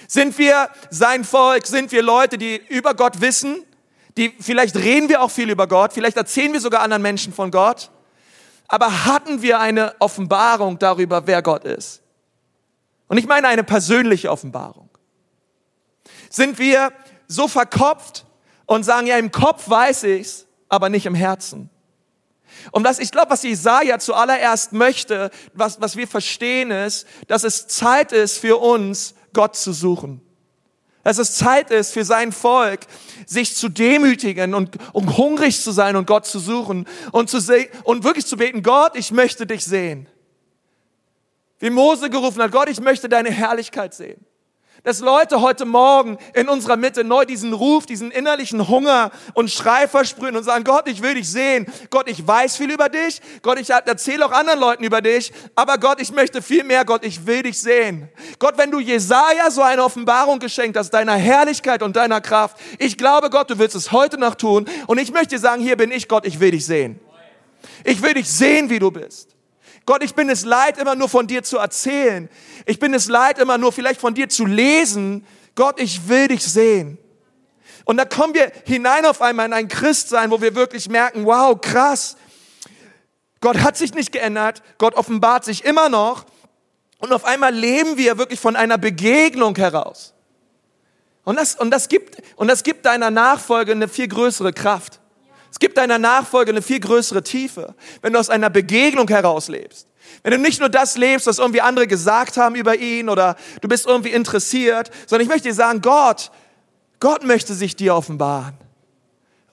Sind 0.08 0.38
wir 0.38 0.70
sein 0.90 1.24
Volk? 1.24 1.68
Sind 1.68 1.92
wir 1.92 2.02
Leute, 2.02 2.38
die 2.38 2.56
über 2.70 2.94
Gott 2.94 3.22
wissen? 3.22 3.64
Die, 4.18 4.34
vielleicht 4.40 4.76
reden 4.76 5.10
wir 5.10 5.22
auch 5.22 5.32
viel 5.32 5.50
über 5.50 5.68
Gott. 5.68 5.94
Vielleicht 5.94 6.18
erzählen 6.18 6.54
wir 6.54 6.60
sogar 6.60 6.82
anderen 6.82 7.02
Menschen 7.02 7.34
von 7.34 7.52
Gott. 7.52 7.90
Aber 8.68 9.06
hatten 9.06 9.42
wir 9.42 9.60
eine 9.60 9.96
Offenbarung 10.00 10.78
darüber, 10.78 11.26
wer 11.26 11.42
Gott 11.42 11.66
ist? 11.66 12.02
Und 13.08 13.18
ich 13.18 13.28
meine 13.28 13.48
eine 13.48 13.64
persönliche 13.64 14.32
Offenbarung. 14.32 14.90
Sind 16.30 16.60
wir 16.60 16.92
so 17.28 17.48
verkopft 17.48 18.26
und 18.68 18.84
sagen, 18.84 19.08
ja, 19.08 19.18
im 19.18 19.32
Kopf 19.32 19.68
weiß 19.68 20.04
ich's, 20.04 20.46
aber 20.70 20.90
nicht 20.90 21.06
im 21.06 21.16
Herzen? 21.16 21.70
Und 22.72 22.84
was 22.84 23.00
ich 23.00 23.12
glaube, 23.12 23.32
was 23.32 23.44
Jesaja 23.44 24.00
zuallererst 24.00 24.74
möchte, 24.74 25.30
was, 25.54 25.82
was 25.82 25.96
wir 25.96 26.08
verstehen 26.08 26.72
ist, 26.72 27.08
dass 27.28 27.44
es 27.44 27.68
Zeit 27.68 28.12
ist 28.12 28.38
für 28.38 28.58
uns, 28.58 29.14
Gott 29.34 29.56
zu 29.56 29.74
suchen 29.74 30.22
dass 31.04 31.18
es 31.18 31.36
Zeit 31.36 31.72
ist 31.72 31.94
für 31.94 32.06
sein 32.06 32.32
Volk, 32.32 32.82
sich 33.26 33.56
zu 33.56 33.70
demütigen 33.70 34.54
und, 34.54 34.78
und 34.94 35.18
hungrig 35.18 35.60
zu 35.60 35.72
sein 35.72 35.96
und 35.96 36.06
Gott 36.06 36.26
zu 36.26 36.40
suchen 36.40 36.86
und, 37.12 37.30
zu 37.30 37.40
se 37.40 37.68
und 37.84 38.04
wirklich 38.04 38.26
zu 38.26 38.38
beten, 38.38 38.64
Gott, 38.64 38.96
ich 38.96 39.12
möchte 39.12 39.48
dich 39.48 39.64
sehen. 39.64 40.08
Wie 41.60 41.70
Mose 41.70 42.10
gerufen 42.10 42.42
hat, 42.42 42.52
Gott, 42.52 42.70
ich 42.70 42.80
möchte 42.80 43.10
deine 43.10 43.32
Herrlichkeit 43.32 43.94
sehen. 43.94 44.24
Dass 44.84 45.02
Leute 45.02 45.42
heute 45.42 45.66
Morgen 45.66 46.18
in 46.34 46.48
unserer 46.48 46.78
Mitte 46.78 47.04
neu 47.04 47.26
diesen 47.26 47.54
Ruf, 47.54 47.86
diesen 47.86 48.12
innerlichen 48.12 48.68
Hunger 48.70 49.12
und 49.34 49.52
Schrei 49.52 49.88
versprühen 49.88 50.38
und 50.38 50.44
sagen, 50.44 50.64
Gott, 50.64 50.88
ich 50.88 51.02
will 51.02 51.16
dich 51.16 51.30
sehen. 51.30 51.66
Gott, 51.90 52.10
ich 52.10 52.26
weiß 52.26 52.56
viel 52.56 52.72
über 52.72 52.88
dich. 52.88 53.22
Gott, 53.42 53.60
ich 53.60 53.70
erzähle 53.70 54.26
auch 54.26 54.32
anderen 54.32 54.60
Leuten 54.60 54.84
über 54.84 55.02
dich. 55.02 55.34
Aber 55.56 55.78
Gott, 55.78 56.02
ich 56.02 56.12
möchte 56.12 56.42
viel 56.42 56.64
mehr. 56.64 56.86
Gott, 56.86 57.04
ich 57.04 57.26
will 57.26 57.44
dich 57.44 57.60
sehen. 57.60 58.10
Gott, 58.40 58.58
wenn 58.58 58.72
du 58.72 58.80
Jesaja 58.80 59.52
so 59.52 59.62
eine 59.62 59.84
Offenbarung 59.84 60.40
geschenkt 60.40 60.78
hast, 60.78 60.92
deiner 60.92 61.16
Herrlichkeit 61.16 61.84
und 61.84 61.96
deiner 61.96 62.22
Kraft, 62.22 62.58
ich 62.78 62.98
glaube, 62.98 63.30
Gott, 63.30 63.50
du 63.50 63.60
willst 63.60 63.76
es 63.76 63.92
heute 63.92 64.18
noch 64.18 64.36
tun. 64.36 64.66
Und 64.88 64.98
ich 64.98 65.12
möchte 65.12 65.36
dir 65.36 65.40
sagen, 65.40 65.62
hier 65.62 65.76
bin 65.76 65.92
ich, 65.92 66.08
Gott, 66.08 66.26
ich 66.26 66.40
will 66.40 66.52
dich 66.52 66.66
sehen. 66.66 67.00
Ich 67.84 68.02
will 68.02 68.14
dich 68.14 68.30
sehen, 68.30 68.70
wie 68.70 68.80
du 68.80 68.92
bist. 68.92 69.36
Gott, 69.90 70.04
ich 70.04 70.14
bin 70.14 70.30
es 70.30 70.46
leid, 70.46 70.78
immer 70.78 70.94
nur 70.94 71.10
von 71.10 71.26
dir 71.26 71.42
zu 71.42 71.58
erzählen. 71.58 72.30
Ich 72.68 72.78
bin 72.78 72.94
es 72.94 73.08
leid, 73.08 73.40
immer 73.40 73.58
nur 73.58 73.72
vielleicht 73.72 74.00
von 74.00 74.14
dir 74.14 74.30
zu 74.30 74.46
lesen. 74.46 75.26
Gott, 75.56 75.82
ich 75.82 76.08
will 76.08 76.28
dich 76.28 76.44
sehen. 76.44 77.00
Und 77.86 77.98
da 77.98 78.06
kommen 78.06 78.36
wir 78.36 78.52
hinein 78.66 79.08
auf 79.08 79.20
einmal 79.20 79.48
in 79.48 79.54
ein 79.54 79.68
Christsein, 79.68 80.30
wo 80.30 80.44
wir 80.44 80.54
wirklich 80.54 80.90
merken, 80.90 81.26
wow, 81.26 81.60
krass. 81.60 82.18
Gott 83.42 83.62
hat 83.62 83.78
sich 83.78 83.96
nicht 83.96 84.12
geändert. 84.12 84.62
Gott 84.78 84.94
offenbart 84.94 85.44
sich 85.44 85.66
immer 85.66 85.90
noch. 85.90 86.26
Und 87.00 87.12
auf 87.12 87.26
einmal 87.26 87.52
leben 87.52 87.98
wir 87.98 88.20
wirklich 88.20 88.40
von 88.40 88.56
einer 88.56 88.78
Begegnung 88.78 89.56
heraus. 89.56 90.14
Und 91.24 91.36
das, 91.38 91.56
und 91.56 91.72
das 91.72 91.90
gibt, 91.90 92.22
und 92.36 92.48
das 92.48 92.62
gibt 92.62 92.86
deiner 92.86 93.10
Nachfolge 93.10 93.72
eine 93.72 93.88
viel 93.88 94.08
größere 94.08 94.54
Kraft. 94.54 95.00
Es 95.52 95.60
gibt 95.60 95.78
deiner 95.78 95.98
Nachfolge 95.98 96.52
eine 96.52 96.62
viel 96.62 96.80
größere 96.80 97.24
Tiefe, 97.24 97.76
wenn 98.02 98.14
du 98.14 98.20
aus 98.20 98.30
einer 98.30 98.50
Begegnung 98.50 99.08
heraus 99.08 99.48
lebst. 99.48 99.88
Wenn 100.24 100.32
du 100.32 100.38
nicht 100.38 100.60
nur 100.60 100.70
das 100.70 100.98
lebst, 100.98 101.28
was 101.28 101.40
irgendwie 101.40 101.62
andere 101.62 101.88
gesagt 101.88 102.38
haben 102.38 102.56
über 102.56 102.76
ihn 102.76 103.10
oder 103.10 103.36
du 103.62 103.68
bist 103.68 103.86
irgendwie 103.86 104.10
interessiert, 104.10 104.92
sondern 105.08 105.24
ich 105.24 105.30
möchte 105.30 105.48
dir 105.48 105.54
sagen, 105.54 105.82
Gott, 105.82 106.32
Gott 107.00 107.24
möchte 107.24 107.54
sich 107.54 107.76
dir 107.76 107.96
offenbaren. 107.96 108.56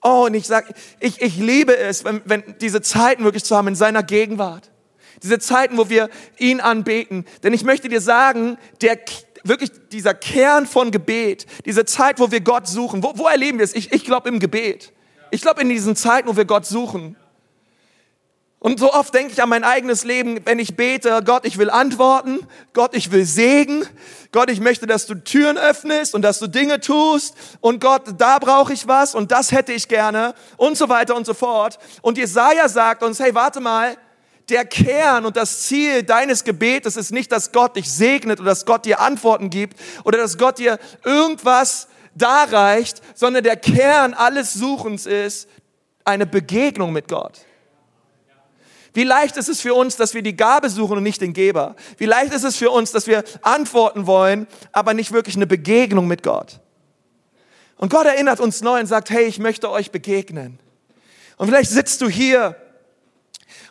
Oh, 0.01 0.25
und 0.25 0.33
ich 0.33 0.45
sag, 0.47 0.73
ich, 0.99 1.21
ich 1.21 1.37
liebe 1.37 1.75
es, 1.75 2.03
wenn, 2.03 2.21
wenn 2.25 2.43
diese 2.61 2.81
Zeiten 2.81 3.23
wirklich 3.23 3.43
zu 3.43 3.55
haben 3.55 3.67
in 3.67 3.75
seiner 3.75 4.03
Gegenwart. 4.03 4.69
Diese 5.23 5.39
Zeiten, 5.39 5.77
wo 5.77 5.89
wir 5.89 6.09
ihn 6.37 6.59
anbeten. 6.61 7.25
Denn 7.43 7.53
ich 7.53 7.63
möchte 7.63 7.89
dir 7.89 8.01
sagen, 8.01 8.57
der, 8.81 8.99
wirklich 9.43 9.71
dieser 9.91 10.13
Kern 10.13 10.67
von 10.67 10.91
Gebet, 10.91 11.47
diese 11.65 11.85
Zeit, 11.85 12.19
wo 12.19 12.31
wir 12.31 12.41
Gott 12.41 12.67
suchen, 12.67 13.01
wo, 13.01 13.13
wo 13.15 13.27
erleben 13.27 13.57
wir 13.57 13.63
es? 13.63 13.75
Ich, 13.75 13.91
ich 13.91 14.05
glaube 14.05 14.29
im 14.29 14.39
Gebet. 14.39 14.93
Ich 15.31 15.41
glaube, 15.41 15.61
in 15.61 15.69
diesen 15.69 15.95
Zeiten, 15.95 16.27
wo 16.27 16.35
wir 16.35 16.45
Gott 16.45 16.65
suchen. 16.65 17.15
Und 18.59 18.79
so 18.79 18.91
oft 18.91 19.13
denke 19.13 19.33
ich 19.33 19.41
an 19.43 19.49
mein 19.49 19.63
eigenes 19.63 20.03
Leben, 20.03 20.39
wenn 20.45 20.57
ich 20.57 20.75
bete, 20.75 21.21
Gott, 21.23 21.45
ich 21.45 21.59
will 21.59 21.69
antworten, 21.69 22.39
Gott, 22.73 22.95
ich 22.95 23.11
will 23.11 23.23
Segen, 23.23 23.85
Gott, 24.31 24.49
ich 24.49 24.59
möchte, 24.59 24.87
dass 24.87 25.05
du 25.05 25.13
Türen 25.13 25.57
öffnest 25.57 26.15
und 26.15 26.23
dass 26.23 26.39
du 26.39 26.47
Dinge 26.47 26.79
tust 26.79 27.35
und 27.61 27.79
Gott, 27.79 28.15
da 28.17 28.39
brauche 28.39 28.73
ich 28.73 28.87
was 28.87 29.13
und 29.13 29.31
das 29.31 29.51
hätte 29.51 29.73
ich 29.73 29.87
gerne 29.87 30.33
und 30.57 30.75
so 30.75 30.89
weiter 30.89 31.15
und 31.15 31.27
so 31.27 31.35
fort. 31.35 31.77
Und 32.01 32.17
Jesaja 32.17 32.67
sagt 32.67 33.03
uns, 33.03 33.19
hey, 33.19 33.35
warte 33.35 33.59
mal, 33.59 33.95
der 34.49 34.65
Kern 34.65 35.25
und 35.25 35.35
das 35.35 35.63
Ziel 35.63 36.03
deines 36.03 36.43
Gebetes 36.43 36.95
ist 36.95 37.11
nicht, 37.11 37.31
dass 37.31 37.51
Gott 37.51 37.75
dich 37.75 37.91
segnet 37.91 38.39
oder 38.39 38.49
dass 38.49 38.65
Gott 38.65 38.85
dir 38.85 38.99
Antworten 38.99 39.49
gibt 39.49 39.77
oder 40.03 40.17
dass 40.17 40.37
Gott 40.37 40.57
dir 40.59 40.79
irgendwas 41.03 41.87
da 42.15 42.43
reicht, 42.45 43.01
sondern 43.13 43.43
der 43.43 43.57
Kern 43.57 44.13
alles 44.13 44.53
Suchens 44.53 45.05
ist 45.05 45.49
eine 46.05 46.25
Begegnung 46.25 46.93
mit 46.93 47.07
Gott. 47.07 47.41
Wie 48.93 49.03
leicht 49.03 49.37
ist 49.37 49.49
es 49.49 49.61
für 49.61 49.75
uns, 49.75 49.95
dass 49.95 50.13
wir 50.13 50.23
die 50.23 50.35
Gabe 50.35 50.69
suchen 50.69 50.97
und 50.97 51.03
nicht 51.03 51.21
den 51.21 51.33
Geber? 51.33 51.75
Wie 51.97 52.05
leicht 52.05 52.33
ist 52.33 52.43
es 52.43 52.55
für 52.55 52.71
uns, 52.71 52.91
dass 52.91 53.05
wir 53.05 53.23
antworten 53.43 54.07
wollen, 54.07 54.47
aber 54.71 54.95
nicht 54.95 55.11
wirklich 55.11 55.35
eine 55.35 55.45
Begegnung 55.45 56.07
mit 56.07 56.23
Gott? 56.23 56.61
Und 57.75 57.91
Gott 57.91 58.07
erinnert 58.07 58.39
uns 58.39 58.61
neu 58.61 58.79
und 58.79 58.87
sagt, 58.87 59.11
hey, 59.11 59.25
ich 59.25 59.37
möchte 59.37 59.69
euch 59.69 59.91
begegnen. 59.91 60.57
Und 61.37 61.47
vielleicht 61.47 61.69
sitzt 61.69 62.01
du 62.01 62.09
hier 62.09 62.55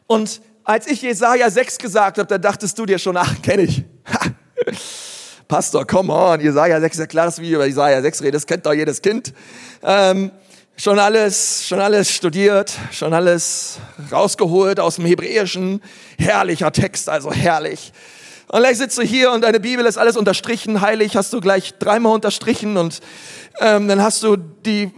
und 0.07 0.41
als 0.67 0.89
ich 0.89 1.01
Jesaja 1.01 1.49
6 1.49 1.79
gesagt 1.79 2.19
habe, 2.19 2.27
da 2.27 2.39
dachtest 2.39 2.77
du 2.77 2.85
dir 2.85 2.99
schon, 2.99 3.17
ach, 3.17 3.41
kenne 3.41 3.63
ich. 3.63 3.85
Pastor, 5.49 5.87
come 5.87 6.13
on, 6.13 6.41
Jesaja 6.41 6.81
6 6.81 6.97
ist 6.97 7.01
ja 7.01 7.07
klar, 7.07 7.27
dass 7.27 7.41
wir 7.41 7.55
über 7.55 7.67
Jesaja 7.67 8.03
6 8.03 8.23
reden, 8.23 8.33
das 8.33 8.47
kennt 8.47 8.67
doch 8.67 8.73
jedes 8.73 9.01
Kind. 9.01 9.33
Ähm, 9.85 10.33
schon 10.77 10.99
alles, 10.99 11.69
schon 11.69 11.79
alles 11.79 12.11
studiert, 12.11 12.77
schon 12.91 13.15
alles 13.15 13.79
rausgeholt 14.11 14.81
aus 14.81 14.97
dem 14.97 15.07
Hebräischen. 15.07 15.81
Herrlicher 16.19 16.73
Text, 16.73 17.09
also 17.09 17.33
herrlich. 17.33 17.93
Und 18.49 18.61
gleich 18.61 18.79
sitzt 18.79 18.97
du 18.97 19.03
hier 19.03 19.33
und 19.33 19.43
deine 19.43 19.59
Bibel 19.59 19.85
ist 19.87 19.99
alles 19.99 20.17
unterstrichen, 20.17 20.81
heilig 20.81 21.17
hast 21.17 21.33
du 21.33 21.41
gleich 21.41 21.75
dreimal 21.79 22.15
unterstrichen 22.15 22.77
und 22.77 23.01
ähm, 23.59 23.89
dann 23.89 24.01
hast 24.01 24.23
du 24.23 24.37
die, 24.37 24.93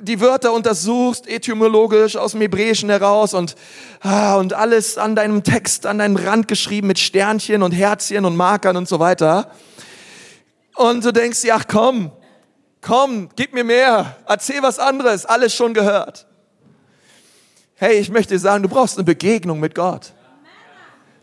die 0.00 0.20
Wörter 0.20 0.52
untersuchst, 0.52 1.26
etymologisch 1.26 2.16
aus 2.16 2.32
dem 2.32 2.40
Hebräischen 2.42 2.88
heraus 2.88 3.34
und, 3.34 3.56
ah, 4.00 4.36
und 4.36 4.52
alles 4.52 4.96
an 4.96 5.16
deinem 5.16 5.42
Text, 5.42 5.86
an 5.86 5.98
deinen 5.98 6.16
Rand 6.16 6.46
geschrieben 6.46 6.86
mit 6.86 7.00
Sternchen 7.00 7.64
und 7.64 7.72
Herzchen 7.72 8.24
und 8.24 8.36
Markern 8.36 8.76
und 8.76 8.86
so 8.86 9.00
weiter. 9.00 9.50
Und 10.76 11.04
du 11.04 11.12
denkst, 11.12 11.42
ja 11.42 11.58
komm, 11.66 12.12
komm, 12.80 13.28
gib 13.34 13.54
mir 13.54 13.64
mehr, 13.64 14.18
erzähl 14.28 14.62
was 14.62 14.78
anderes, 14.78 15.26
alles 15.26 15.52
schon 15.52 15.74
gehört. 15.74 16.26
Hey, 17.74 17.98
ich 17.98 18.10
möchte 18.10 18.34
dir 18.34 18.40
sagen, 18.40 18.62
du 18.62 18.68
brauchst 18.68 18.98
eine 18.98 19.04
Begegnung 19.04 19.58
mit 19.58 19.74
Gott. 19.74 20.12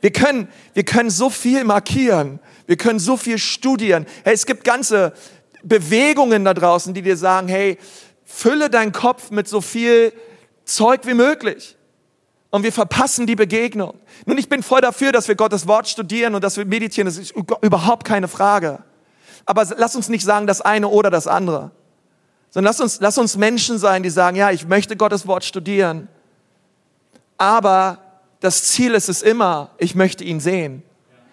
Wir 0.06 0.14
können, 0.14 0.50
wir 0.76 0.86
können 0.86 1.10
so 1.10 1.32
viel 1.32 1.64
markieren. 1.64 2.40
Wir 2.68 2.78
können 2.78 3.00
so 3.00 3.18
viel 3.18 3.40
studieren. 3.40 4.06
Hey, 4.24 4.36
es 4.36 4.46
gibt 4.46 4.64
ganze 4.64 5.14
Bewegungen 5.64 6.46
da 6.46 6.54
draußen, 6.54 6.94
die 6.94 7.02
dir 7.02 7.18
sagen, 7.18 7.48
hey, 7.48 7.80
fülle 8.24 8.70
deinen 8.70 8.92
Kopf 8.92 9.32
mit 9.32 9.48
so 9.48 9.62
viel 9.62 10.14
Zeug 10.64 11.08
wie 11.08 11.16
möglich. 11.16 11.76
Und 12.52 12.62
wir 12.62 12.72
verpassen 12.72 13.26
die 13.26 13.36
Begegnung. 13.36 13.96
Nun, 14.28 14.38
ich 14.38 14.48
bin 14.48 14.62
voll 14.62 14.82
dafür, 14.82 15.12
dass 15.12 15.28
wir 15.28 15.34
Gottes 15.34 15.68
Wort 15.68 15.88
studieren 15.88 16.36
und 16.36 16.44
dass 16.44 16.56
wir 16.56 16.66
meditieren. 16.68 17.08
Das 17.08 17.18
ist 17.18 17.34
überhaupt 17.62 18.06
keine 18.06 18.28
Frage. 18.28 18.84
Aber 19.48 19.66
lass 19.76 19.96
uns 19.96 20.08
nicht 20.08 20.24
sagen, 20.24 20.46
das 20.46 20.62
eine 20.62 20.88
oder 20.88 21.10
das 21.10 21.26
andere. 21.26 21.72
Sondern 22.52 22.70
lass 22.70 22.80
uns, 22.80 23.00
lass 23.02 23.18
uns 23.18 23.38
Menschen 23.38 23.80
sein, 23.80 24.04
die 24.04 24.12
sagen, 24.12 24.38
ja, 24.38 24.52
ich 24.52 24.68
möchte 24.68 24.98
Gottes 24.98 25.26
Wort 25.26 25.44
studieren. 25.44 26.10
Aber 27.40 28.05
das 28.46 28.64
Ziel 28.66 28.94
ist 28.94 29.10
es 29.10 29.22
immer, 29.22 29.72
ich 29.78 29.96
möchte 29.96 30.24
ihn 30.24 30.40
sehen. 30.40 30.84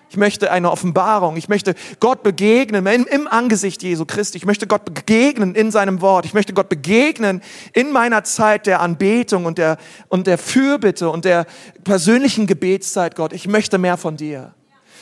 Ich 0.09 0.19
möchte 0.19 0.51
eine 0.51 0.71
Offenbarung. 0.71 1.39
Ich 1.39 1.49
möchte 1.49 1.75
Gott 1.99 2.23
begegnen 2.23 2.87
im, 2.87 3.07
im, 3.07 3.29
Angesicht 3.29 3.83
Jesu 3.83 4.05
Christi. 4.05 4.37
Ich 4.37 4.45
möchte 4.45 4.67
Gott 4.67 4.85
begegnen 4.85 5.55
in 5.55 5.71
seinem 5.71 6.03
Wort. 6.03 6.27
Ich 6.27 6.35
möchte 6.35 6.53
Gott 6.53 6.69
begegnen 6.69 7.41
in 7.73 7.93
meiner 7.93 8.23
Zeit 8.23 8.67
der 8.67 8.81
Anbetung 8.81 9.47
und 9.47 9.57
der, 9.57 9.79
und 10.09 10.27
der 10.27 10.37
Fürbitte 10.37 11.09
und 11.09 11.25
der 11.25 11.47
persönlichen 11.83 12.47
Gebetszeit, 12.47 13.17
Gott. 13.17 13.33
Ich 13.33 13.49
möchte 13.49 13.79
mehr 13.79 13.97
von 13.97 14.19
dir. 14.19 14.55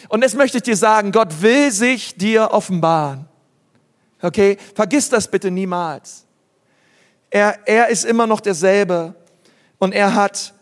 Und 0.08 0.22
jetzt 0.22 0.36
möchte 0.36 0.58
ich 0.58 0.62
dir 0.62 0.76
sagen, 0.76 1.10
Gott 1.10 1.42
will 1.42 1.72
sich 1.72 2.14
dir 2.14 2.52
offenbaren. 2.52 3.26
Okay? 4.22 4.58
Vergiss 4.76 5.08
das 5.08 5.28
bitte 5.28 5.50
niemals. 5.50 6.24
Er, 7.30 7.58
er 7.66 7.88
ist 7.88 8.04
immer 8.04 8.28
noch 8.28 8.40
derselbe 8.40 9.16
und 9.78 9.92
er 9.92 10.14
hat 10.14 10.54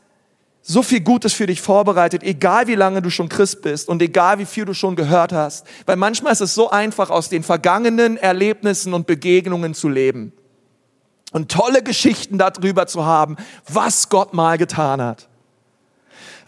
so 0.70 0.82
viel 0.82 1.00
Gutes 1.00 1.32
für 1.32 1.46
dich 1.46 1.62
vorbereitet, 1.62 2.22
egal 2.22 2.66
wie 2.66 2.74
lange 2.74 3.00
du 3.00 3.08
schon 3.08 3.30
Christ 3.30 3.62
bist 3.62 3.88
und 3.88 4.02
egal 4.02 4.38
wie 4.38 4.44
viel 4.44 4.66
du 4.66 4.74
schon 4.74 4.96
gehört 4.96 5.32
hast. 5.32 5.66
Weil 5.86 5.96
manchmal 5.96 6.30
ist 6.30 6.42
es 6.42 6.54
so 6.54 6.68
einfach, 6.68 7.08
aus 7.08 7.30
den 7.30 7.42
vergangenen 7.42 8.18
Erlebnissen 8.18 8.92
und 8.92 9.06
Begegnungen 9.06 9.72
zu 9.72 9.88
leben 9.88 10.30
und 11.32 11.50
tolle 11.50 11.82
Geschichten 11.82 12.36
darüber 12.36 12.86
zu 12.86 13.06
haben, 13.06 13.36
was 13.66 14.10
Gott 14.10 14.34
mal 14.34 14.58
getan 14.58 15.00
hat. 15.00 15.26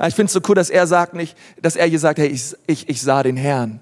Ich 0.06 0.14
finde 0.14 0.26
es 0.26 0.34
so 0.34 0.40
cool, 0.48 0.54
dass 0.54 0.68
er 0.68 0.86
sagt 0.86 1.14
nicht, 1.14 1.34
dass 1.62 1.76
er 1.76 1.86
hier 1.86 1.98
sagt, 1.98 2.18
hey, 2.18 2.28
ich, 2.28 2.54
ich, 2.66 2.90
ich 2.90 3.00
sah 3.00 3.22
den 3.22 3.38
Herrn. 3.38 3.80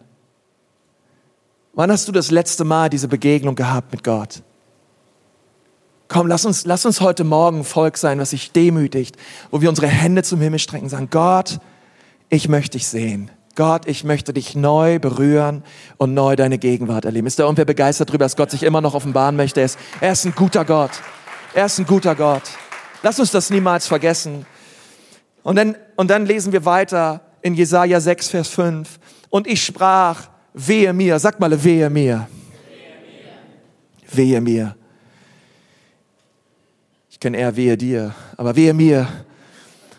Wann 1.73 1.90
hast 1.90 2.07
du 2.07 2.12
das 2.12 2.30
letzte 2.30 2.62
Mal 2.62 2.90
diese 2.90 3.09
Begegnung 3.09 3.57
gehabt 3.57 3.90
mit 3.90 4.04
Gott? 4.04 4.42
Komm, 6.09 6.27
lass 6.27 6.47
uns, 6.47 6.65
lass 6.65 6.87
uns 6.87 7.03
heute 7.03 7.23
Morgen 7.23 7.65
Volk 7.65 7.99
sein, 7.99 8.19
was 8.19 8.31
sich 8.31 8.50
demütigt, 8.50 9.17
wo 9.50 9.61
wir 9.61 9.69
unsere 9.69 9.88
Hände 9.88 10.23
zum 10.23 10.41
Himmel 10.41 10.59
strecken 10.59 10.85
und 10.85 10.91
sagen, 10.91 11.09
Gott, 11.11 11.61
ich 12.31 12.49
möchte 12.49 12.79
dich 12.79 12.88
sehen. 12.88 13.31
Gott, 13.55 13.87
ich 13.87 14.05
möchte 14.05 14.33
dich 14.33 14.55
neu 14.55 14.99
berühren 14.99 15.65
und 15.99 16.15
neu 16.15 16.35
deine 16.37 16.59
Gegenwart 16.59 17.05
erleben. 17.05 17.27
Ist 17.27 17.38
da 17.38 17.43
irgendwer 17.43 17.67
begeistert 17.67 18.09
darüber, 18.09 18.25
dass 18.25 18.37
Gott 18.37 18.50
sich 18.50 18.62
immer 18.62 18.81
noch 18.81 18.95
offenbaren 18.95 19.37
möchte? 19.37 19.61
Er 19.61 19.67
ist, 19.67 19.79
er 20.00 20.12
ist 20.12 20.25
ein 20.25 20.35
guter 20.35 20.65
Gott. 20.65 20.93
Er 21.55 21.67
ist 21.67 21.79
ein 21.79 21.87
guter 21.87 22.15
Gott. 22.15 22.45
Lass 23.03 23.19
uns 23.21 23.31
das 23.31 23.50
niemals 23.50 23.87
vergessen. 23.87 24.47
Und 25.43 25.57
dann, 25.57 25.77
und 25.97 26.09
dann 26.09 26.25
lesen 26.25 26.53
wir 26.53 26.65
weiter 26.65 27.21
in 27.43 27.55
Jesaja 27.55 28.00
6, 28.00 28.29
Vers 28.29 28.49
5. 28.49 28.99
Und 29.29 29.47
ich 29.47 29.62
sprach, 29.62 30.29
wehe 30.55 30.93
mir. 30.93 31.19
Sag 31.19 31.38
mal, 31.38 31.62
wehe 31.62 31.91
mir. 31.91 32.29
Wehe 34.11 34.41
mir. 34.41 34.77
Ich 37.18 37.20
kenne 37.20 37.37
eher 37.37 37.56
wehe 37.56 37.76
dir, 37.76 38.14
aber 38.37 38.54
wehe 38.54 38.72
mir, 38.72 39.08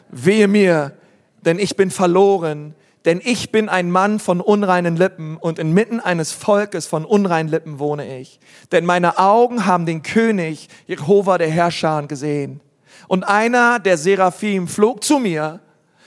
wehe 0.07 0.47
mir, 0.47 0.93
denn 1.41 1.59
ich 1.59 1.75
bin 1.75 1.91
verloren, 1.91 2.75
denn 3.03 3.19
ich 3.21 3.51
bin 3.51 3.67
ein 3.67 3.91
Mann 3.91 4.19
von 4.19 4.39
unreinen 4.39 4.95
Lippen 4.95 5.35
und 5.35 5.59
inmitten 5.59 5.99
eines 5.99 6.31
Volkes 6.31 6.87
von 6.87 7.03
unreinen 7.03 7.49
Lippen 7.49 7.77
wohne 7.77 8.19
ich. 8.19 8.39
Denn 8.71 8.85
meine 8.85 9.17
Augen 9.17 9.65
haben 9.65 9.85
den 9.85 10.01
König, 10.01 10.69
Jehova 10.87 11.37
der 11.37 11.49
Herrscher, 11.49 12.03
gesehen. 12.03 12.61
Und 13.09 13.25
einer 13.25 13.79
der 13.79 13.97
Seraphim 13.97 14.69
flog 14.69 15.03
zu 15.03 15.19
mir 15.19 15.59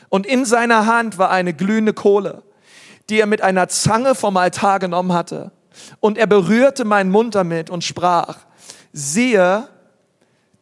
und 0.09 0.25
in 0.25 0.47
seiner 0.47 0.87
Hand 0.87 1.19
war 1.19 1.31
eine 1.31 1.53
glühende 1.53 1.93
Kohle, 1.93 2.43
die 3.11 3.21
er 3.21 3.27
mit 3.27 3.43
einer 3.43 3.69
Zange 3.69 4.15
vom 4.15 4.39
Altar 4.39 4.79
genommen 4.79 5.13
hatte. 5.13 5.53
Und 6.01 6.17
er 6.17 6.27
berührte 6.27 6.87
meinen 6.87 7.11
Mund 7.11 7.35
damit 7.35 7.69
und 7.69 7.85
sprach, 7.85 8.39
siehe, 8.95 9.69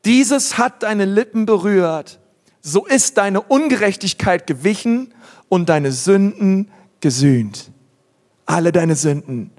dieses 0.04 0.58
hat 0.58 0.82
deine 0.82 1.04
Lippen 1.04 1.46
berührt, 1.46 2.18
so 2.62 2.86
ist 2.86 3.16
deine 3.16 3.40
Ungerechtigkeit 3.40 4.46
gewichen 4.46 5.14
und 5.48 5.68
deine 5.68 5.92
Sünden 5.92 6.70
gesühnt. 7.00 7.70
Alle 8.46 8.72
deine 8.72 8.96
Sünden 8.96 9.50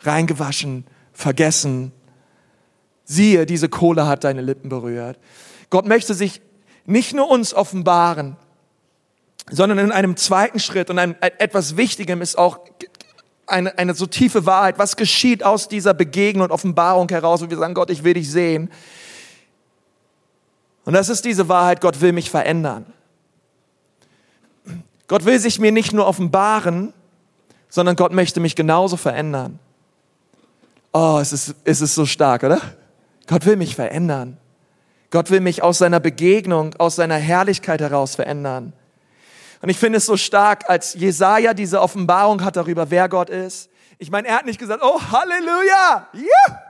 reingewaschen, 0.00 0.84
vergessen. 1.12 1.92
Siehe, 3.04 3.46
diese 3.46 3.68
Kohle 3.68 4.06
hat 4.06 4.24
deine 4.24 4.42
Lippen 4.42 4.68
berührt. 4.68 5.18
Gott 5.70 5.86
möchte 5.86 6.14
sich 6.14 6.42
nicht 6.84 7.14
nur 7.14 7.30
uns 7.30 7.54
offenbaren, 7.54 8.36
sondern 9.50 9.78
in 9.78 9.92
einem 9.92 10.16
zweiten 10.16 10.58
Schritt 10.58 10.90
und 10.90 10.98
einem, 10.98 11.16
etwas 11.20 11.76
Wichtigem 11.76 12.22
ist 12.22 12.36
auch 12.38 12.60
eine, 13.46 13.76
eine 13.78 13.94
so 13.94 14.06
tiefe 14.06 14.46
Wahrheit. 14.46 14.78
Was 14.78 14.96
geschieht 14.96 15.44
aus 15.44 15.68
dieser 15.68 15.94
Begegnung 15.94 16.44
und 16.44 16.50
Offenbarung 16.52 17.08
heraus, 17.08 17.42
wo 17.42 17.50
wir 17.50 17.56
sagen, 17.56 17.74
Gott, 17.74 17.90
ich 17.90 18.04
will 18.04 18.14
dich 18.14 18.30
sehen. 18.30 18.70
Und 20.84 20.94
das 20.94 21.08
ist 21.08 21.24
diese 21.24 21.48
Wahrheit, 21.48 21.80
Gott 21.80 22.00
will 22.00 22.12
mich 22.12 22.30
verändern. 22.30 22.86
Gott 25.06 25.24
will 25.24 25.38
sich 25.38 25.58
mir 25.58 25.72
nicht 25.72 25.92
nur 25.92 26.06
offenbaren, 26.06 26.92
sondern 27.68 27.96
Gott 27.96 28.12
möchte 28.12 28.40
mich 28.40 28.56
genauso 28.56 28.96
verändern. 28.96 29.58
Oh, 30.92 31.18
es 31.20 31.32
ist, 31.32 31.54
es 31.64 31.80
ist 31.80 31.94
so 31.94 32.06
stark, 32.06 32.42
oder? 32.42 32.60
Gott 33.26 33.46
will 33.46 33.56
mich 33.56 33.74
verändern. 33.74 34.36
Gott 35.10 35.30
will 35.30 35.40
mich 35.40 35.62
aus 35.62 35.78
seiner 35.78 36.00
Begegnung, 36.00 36.74
aus 36.78 36.96
seiner 36.96 37.16
Herrlichkeit 37.16 37.80
heraus 37.80 38.14
verändern. 38.14 38.72
Und 39.60 39.68
ich 39.68 39.78
finde 39.78 39.98
es 39.98 40.06
so 40.06 40.16
stark, 40.16 40.68
als 40.68 40.94
Jesaja 40.94 41.54
diese 41.54 41.80
Offenbarung 41.80 42.42
hat 42.42 42.56
darüber, 42.56 42.90
wer 42.90 43.08
Gott 43.08 43.30
ist. 43.30 43.70
Ich 43.98 44.10
meine, 44.10 44.26
er 44.26 44.36
hat 44.36 44.46
nicht 44.46 44.58
gesagt, 44.58 44.82
oh, 44.82 45.00
Halleluja, 45.00 46.08
yeah, 46.14 46.62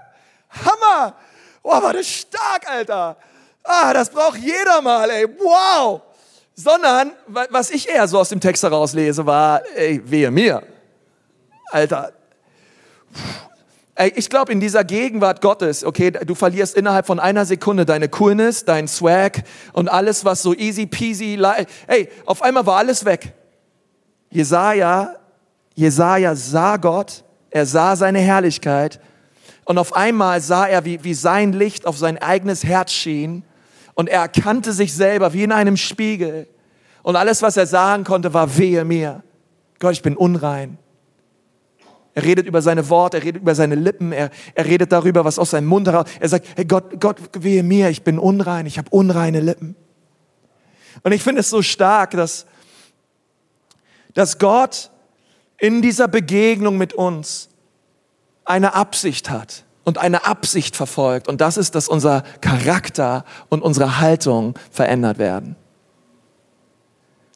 Hammer, 0.51 1.15
oh, 1.63 1.83
war 1.83 1.93
das 1.95 2.07
stark, 2.07 2.69
Alter. 2.69 3.17
Ah, 3.65 3.93
das 3.93 4.11
braucht 4.11 4.39
jeder 4.39 4.81
mal, 4.83 5.09
ey. 5.11 5.27
Wow. 5.39 6.03
Sondern, 6.55 7.13
was 7.27 7.71
ich 7.71 7.89
eher 7.89 8.07
so 8.09 8.19
aus 8.19 8.29
dem 8.29 8.41
Text 8.41 8.63
herauslese, 8.63 9.25
war, 9.25 9.63
ey, 9.75 10.03
wehe 10.05 10.31
mir. 10.31 10.63
Alter. 11.71 12.13
Ey, 13.95 14.13
ich 14.17 14.29
glaube, 14.29 14.53
in 14.53 14.61
dieser 14.61 14.85
Gegenwart 14.85 15.41
Gottes, 15.41 15.85
okay, 15.85 16.11
du 16.11 16.35
verlierst 16.35 16.77
innerhalb 16.77 17.07
von 17.07 17.21
einer 17.21 17.45
Sekunde 17.45 17.85
deine 17.85 18.09
Coolness, 18.09 18.65
dein 18.65 18.89
Swag 18.89 19.45
und 19.73 19.89
alles, 19.89 20.25
was 20.25 20.43
so 20.43 20.55
easy 20.55 20.87
peasy, 20.87 21.39
ey, 21.87 22.09
auf 22.25 22.43
einmal 22.43 22.67
war 22.67 22.79
alles 22.79 23.05
weg. 23.05 23.35
Jesaja, 24.31 25.17
Jesaja 25.75 26.35
sah 26.35 26.79
Gott, 26.79 27.23
er 27.51 27.67
sah 27.67 27.97
seine 27.97 28.21
Herrlichkeit 28.21 28.99
und 29.65 29.77
auf 29.77 29.95
einmal 29.95 30.41
sah 30.41 30.67
er, 30.67 30.87
wie, 30.87 31.05
wie 31.05 31.15
sein 31.15 31.53
Licht 31.53 31.87
auf 31.87 31.99
sein 31.99 32.17
eigenes 32.17 32.65
Herz 32.65 32.93
schien 32.93 33.45
und 33.95 34.09
er 34.09 34.21
erkannte 34.21 34.73
sich 34.73 34.95
selber 34.95 35.33
wie 35.33 35.43
in 35.43 35.53
einem 35.53 35.77
Spiegel. 35.77 36.49
Und 37.03 37.17
alles, 37.17 37.43
was 37.43 37.57
er 37.57 37.67
sagen 37.67 38.05
konnte, 38.05 38.33
war 38.33 38.57
wehe 38.57 38.85
mir. 38.85 39.23
Gott, 39.79 39.93
ich 39.93 40.03
bin 40.03 40.17
unrein. 40.17 40.79
Er 42.15 42.25
redet 42.25 42.47
über 42.47 42.61
seine 42.61 42.89
Worte, 42.91 43.19
er 43.19 43.25
redet 43.25 43.43
über 43.43 43.55
seine 43.55 43.75
Lippen, 43.75 44.13
er, 44.13 44.31
er 44.55 44.67
redet 44.67 44.93
darüber, 44.93 45.25
was 45.25 45.39
aus 45.39 45.51
seinem 45.51 45.67
Mund 45.67 45.87
heraus. 45.89 46.07
Er 46.21 46.29
sagt, 46.29 46.47
hey 46.57 46.65
Gott, 46.65 47.01
Gott, 47.01 47.17
wehe 47.39 47.63
mir, 47.63 47.89
ich 47.89 48.03
bin 48.03 48.19
unrein, 48.19 48.67
ich 48.67 48.77
habe 48.79 48.89
unreine 48.91 49.41
Lippen. 49.41 49.75
Und 51.03 51.13
ich 51.13 51.23
finde 51.23 51.41
es 51.41 51.49
so 51.49 51.63
stark, 51.63 52.11
dass, 52.11 52.47
dass 54.13 54.39
Gott 54.39 54.91
in 55.59 55.81
dieser 55.81 56.07
Begegnung 56.07 56.77
mit 56.77 56.93
uns 56.93 57.49
eine 58.45 58.75
Absicht 58.75 59.31
hat 59.31 59.65
und 59.85 59.99
eine 59.99 60.27
Absicht 60.27 60.77
verfolgt. 60.77 61.29
Und 61.29 61.41
das 61.41 61.57
ist, 61.57 61.75
dass 61.75 61.89
unser 61.89 62.23
Charakter 62.41 63.25
und 63.49 63.63
unsere 63.63 64.01
Haltung 64.01 64.55
verändert 64.71 65.19
werden. 65.19 65.57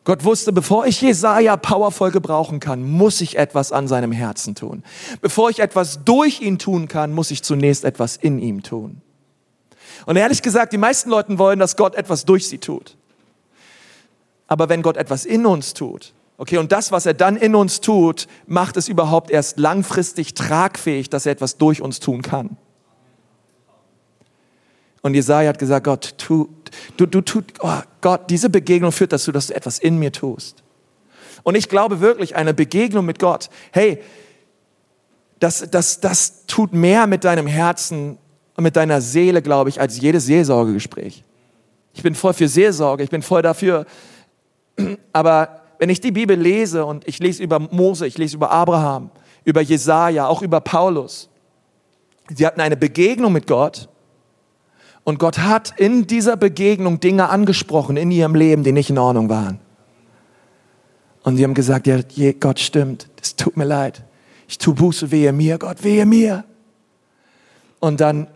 Gott 0.05 0.23
wusste, 0.23 0.53
bevor 0.53 0.87
ich 0.87 1.01
Jesaja 1.01 1.57
powervoll 1.57 2.13
gebrauchen 2.13 2.61
kann, 2.61 2.83
muss 2.89 3.21
ich 3.21 3.37
etwas 3.37 3.73
an 3.73 3.89
seinem 3.89 4.13
Herzen 4.13 4.55
tun. 4.55 4.85
Bevor 5.21 5.51
ich 5.51 5.59
etwas 5.59 6.05
durch 6.05 6.41
ihn 6.41 6.61
tun 6.61 6.87
kann, 6.87 7.13
muss 7.13 7.33
ich 7.33 7.43
zunächst 7.43 7.85
etwas 7.85 8.17
in 8.17 8.39
ihm 8.39 8.63
tun. 8.63 9.03
Und 10.05 10.15
ehrlich 10.15 10.43
gesagt, 10.43 10.73
die 10.73 10.79
meisten 10.79 11.11
Leute 11.11 11.37
wollen, 11.39 11.59
dass 11.59 11.77
Gott 11.77 11.97
etwas 11.97 12.25
durch 12.25 12.47
sie 12.47 12.59
tut. 12.59 12.97
Aber 14.47 14.69
wenn 14.69 14.83
Gott 14.83 14.97
etwas 14.97 15.25
in 15.25 15.45
uns 15.45 15.75
tut, 15.75 16.13
okay, 16.39 16.59
und 16.59 16.73
das, 16.73 16.93
was 16.93 17.07
er 17.07 17.15
dann 17.15 17.37
in 17.37 17.55
uns 17.55 17.81
tut, 17.81 18.27
macht 18.47 18.77
es 18.77 18.89
überhaupt 18.89 19.31
erst 19.31 19.59
langfristig 19.59 20.35
tragfähig, 20.35 21.11
dass 21.11 21.27
er 21.27 21.33
etwas 21.33 21.57
durch 21.57 21.81
uns 21.81 22.01
tun 22.01 22.23
kann. 22.23 22.57
Und 25.03 25.15
Jesaja 25.15 25.49
hat 25.49 25.59
gesagt, 25.59 25.85
Gott, 25.85 26.15
tu, 26.19 26.49
du, 26.97 27.07
du, 27.07 27.21
tu, 27.21 27.41
oh 27.61 27.81
Gott, 28.01 28.29
diese 28.29 28.51
Begegnung 28.51 28.91
führt 28.91 29.13
dazu, 29.13 29.31
dass 29.31 29.49
du 29.49 29.55
etwas 29.55 29.79
in 29.79 29.99
mir 29.99 30.11
tust. 30.11 30.65
Und 31.45 31.55
ich 31.55 31.69
glaube 31.69 32.01
wirklich, 32.01 32.35
eine 32.35 32.53
Begegnung 32.53 33.07
mit 33.07 33.21
Gott, 33.21 33.49
hey, 33.71 34.03
das, 35.39 35.71
das, 35.71 36.01
das 36.01 36.47
tut 36.47 36.73
mehr 36.73 37.07
mit 37.07 37.23
deinem 37.23 37.47
Herzen 37.47 38.19
und 38.57 38.65
mit 38.65 38.75
deiner 38.75 39.01
Seele, 39.01 39.43
glaube 39.43 39.71
ich, 39.71 39.81
als 39.81 40.01
jedes 40.01 40.27
Seelsorgegespräch. 40.27 41.23
Ich 41.95 42.03
bin 42.03 42.15
voll 42.15 42.35
für 42.35 42.49
Seelsorge, 42.49 43.05
ich 43.05 43.11
bin 43.11 43.23
voll 43.23 43.43
dafür. 43.43 43.87
Aber 45.13 45.61
wenn 45.79 45.91
ich 45.91 46.01
die 46.01 46.13
Bibel 46.13 46.39
lese 46.39 46.85
und 46.85 47.07
ich 47.07 47.19
lese 47.19 47.43
über 47.43 47.59
Mose, 47.59 48.07
ich 48.07 48.19
lese 48.19 48.37
über 48.37 48.51
Abraham, 48.51 49.11
über 49.45 49.61
Jesaja, 49.61 50.27
auch 50.27 50.43
über 50.43 50.61
Paulus, 50.61 51.29
sie 52.35 52.47
hatten 52.47 52.61
eine 52.61 52.77
Begegnung 52.77 53.33
mit 53.33 53.47
Gott 53.47 53.89
und 55.05 55.19
Gott 55.19 55.39
hat 55.39 55.79
in 55.79 56.07
dieser 56.07 56.37
Begegnung 56.37 56.99
Dinge 56.99 57.29
angesprochen 57.29 57.97
in 57.97 58.11
ihrem 58.11 58.35
Leben, 58.35 58.65
die 58.65 58.73
nicht 58.73 58.91
in 58.91 58.99
Ordnung 58.99 59.29
waren. 59.29 59.61
Und 61.23 61.37
sie 61.37 61.45
haben 61.45 61.55
gesagt, 61.55 61.87
ja, 61.87 62.33
Gott 62.33 62.59
stimmt, 62.59 63.09
es 63.21 63.37
tut 63.37 63.57
mir 63.57 63.65
leid. 63.65 64.05
Ich 64.49 64.59
tue 64.59 64.75
Buße, 64.75 65.11
wehe 65.11 65.33
mir, 65.33 65.59
Gott, 65.59 65.83
wehe 65.83 66.07
mir. 66.07 66.45
Und 67.81 68.01
dann 68.01 68.29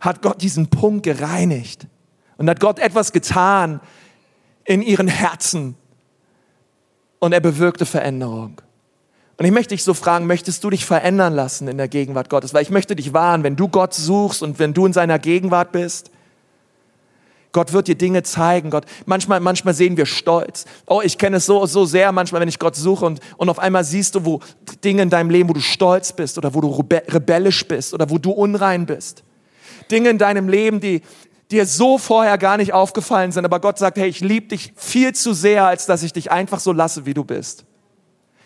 hat 0.00 0.22
Gott 0.22 0.42
diesen 0.42 0.68
Punkt 0.68 1.04
gereinigt. 1.04 1.86
Und 2.36 2.48
hat 2.48 2.60
Gott 2.60 2.78
etwas 2.78 3.12
getan 3.12 3.80
in 4.64 4.82
ihren 4.82 5.08
Herzen. 5.08 5.76
Und 7.20 7.32
er 7.32 7.40
bewirkte 7.40 7.86
Veränderung. 7.86 8.60
Und 9.36 9.46
ich 9.46 9.52
möchte 9.52 9.74
dich 9.74 9.84
so 9.84 9.94
fragen, 9.94 10.26
möchtest 10.26 10.64
du 10.64 10.70
dich 10.70 10.84
verändern 10.84 11.34
lassen 11.34 11.68
in 11.68 11.78
der 11.78 11.88
Gegenwart 11.88 12.28
Gottes? 12.28 12.52
Weil 12.52 12.62
ich 12.62 12.70
möchte 12.70 12.96
dich 12.96 13.12
warnen, 13.12 13.44
wenn 13.44 13.56
du 13.56 13.68
Gott 13.68 13.94
suchst 13.94 14.42
und 14.42 14.58
wenn 14.58 14.74
du 14.74 14.84
in 14.84 14.92
seiner 14.92 15.18
Gegenwart 15.18 15.72
bist, 15.72 16.10
Gott 17.52 17.72
wird 17.72 17.88
dir 17.88 17.94
Dinge 17.94 18.22
zeigen. 18.22 18.70
Gott, 18.70 18.84
manchmal, 19.06 19.40
manchmal 19.40 19.74
sehen 19.74 19.96
wir 19.96 20.06
Stolz. 20.06 20.66
Oh, 20.86 21.00
ich 21.02 21.18
kenne 21.18 21.38
es 21.38 21.46
so, 21.46 21.64
so 21.66 21.84
sehr 21.84 22.12
manchmal, 22.12 22.40
wenn 22.40 22.48
ich 22.48 22.58
Gott 22.58 22.76
suche 22.76 23.06
und, 23.06 23.20
und 23.38 23.48
auf 23.48 23.58
einmal 23.58 23.82
siehst 23.82 24.14
du, 24.14 24.24
wo 24.24 24.40
Dinge 24.84 25.02
in 25.02 25.10
deinem 25.10 25.30
Leben, 25.30 25.48
wo 25.48 25.54
du 25.54 25.60
stolz 25.60 26.12
bist 26.12 26.38
oder 26.38 26.54
wo 26.54 26.60
du 26.60 26.84
rebellisch 27.08 27.66
bist 27.66 27.94
oder 27.94 28.10
wo 28.10 28.18
du 28.18 28.30
unrein 28.30 28.86
bist. 28.86 29.24
Dinge 29.90 30.10
in 30.10 30.18
deinem 30.18 30.48
Leben, 30.48 30.80
die 30.80 31.02
dir 31.50 31.66
so 31.66 31.98
vorher 31.98 32.38
gar 32.38 32.56
nicht 32.56 32.72
aufgefallen 32.72 33.32
sind, 33.32 33.44
aber 33.44 33.60
Gott 33.60 33.78
sagt, 33.78 33.98
hey, 33.98 34.08
ich 34.08 34.20
liebe 34.20 34.48
dich 34.48 34.72
viel 34.76 35.14
zu 35.14 35.32
sehr, 35.32 35.66
als 35.66 35.86
dass 35.86 36.02
ich 36.02 36.12
dich 36.12 36.30
einfach 36.30 36.60
so 36.60 36.72
lasse, 36.72 37.06
wie 37.06 37.14
du 37.14 37.24
bist. 37.24 37.64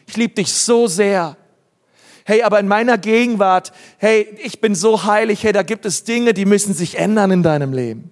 Ich 0.07 0.17
liebe 0.17 0.35
dich 0.35 0.53
so 0.53 0.87
sehr. 0.87 1.37
Hey, 2.25 2.43
aber 2.43 2.59
in 2.59 2.69
meiner 2.69 2.97
Gegenwart, 2.97 3.73
hey, 3.99 4.27
ich 4.43 4.61
bin 4.61 4.75
so 4.75 5.05
heilig, 5.05 5.43
hey, 5.45 5.53
da 5.53 5.63
gibt 5.63 5.85
es 5.85 6.05
Dinge, 6.05 6.33
die 6.33 6.47
müssen 6.47 6.73
sich 6.73 6.99
ändern 6.99 7.31
in 7.31 7.43
deinem 7.43 7.73
Leben. 7.73 8.11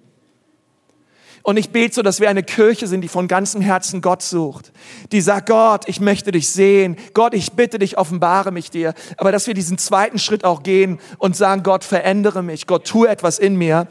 Und 1.41 1.57
ich 1.57 1.71
bete 1.71 1.95
so, 1.95 2.01
dass 2.01 2.21
wir 2.21 2.29
eine 2.29 2.41
Kirche 2.41 2.87
sind, 2.87 3.01
die 3.01 3.09
von 3.09 3.27
ganzem 3.27 3.59
Herzen 3.59 4.01
Gott 4.01 4.21
sucht. 4.21 4.71
Die 5.11 5.19
sagt, 5.19 5.49
Gott, 5.49 5.89
ich 5.89 5.99
möchte 5.99 6.31
dich 6.31 6.49
sehen. 6.49 6.95
Gott, 7.13 7.33
ich 7.33 7.51
bitte 7.51 7.79
dich, 7.79 7.97
offenbare 7.97 8.51
mich 8.51 8.71
dir. 8.71 8.93
Aber 9.17 9.33
dass 9.33 9.45
wir 9.45 9.53
diesen 9.53 9.77
zweiten 9.77 10.19
Schritt 10.19 10.45
auch 10.45 10.63
gehen 10.63 10.99
und 11.17 11.35
sagen, 11.35 11.63
Gott, 11.63 11.83
verändere 11.83 12.43
mich. 12.43 12.65
Gott, 12.65 12.87
tue 12.87 13.09
etwas 13.09 13.39
in 13.39 13.57
mir. 13.57 13.87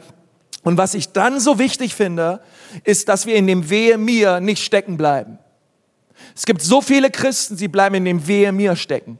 Und 0.63 0.77
was 0.77 0.93
ich 0.93 1.11
dann 1.11 1.39
so 1.39 1.59
wichtig 1.59 1.93
finde, 1.93 2.41
ist, 2.83 3.09
dass 3.09 3.25
wir 3.25 3.35
in 3.35 3.47
dem 3.47 3.69
Wehe 3.69 3.97
mir 3.97 4.39
nicht 4.39 4.63
stecken 4.63 4.97
bleiben. 4.97 5.39
Es 6.35 6.45
gibt 6.45 6.61
so 6.61 6.81
viele 6.81 7.11
Christen, 7.11 7.57
sie 7.57 7.67
bleiben 7.67 7.95
in 7.95 8.05
dem 8.05 8.27
Wehe 8.27 8.51
mir 8.51 8.75
stecken. 8.75 9.19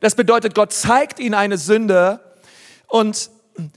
Das 0.00 0.14
bedeutet, 0.14 0.54
Gott 0.54 0.72
zeigt 0.72 1.18
ihnen 1.20 1.34
eine 1.34 1.56
Sünde 1.56 2.20
und, 2.86 3.30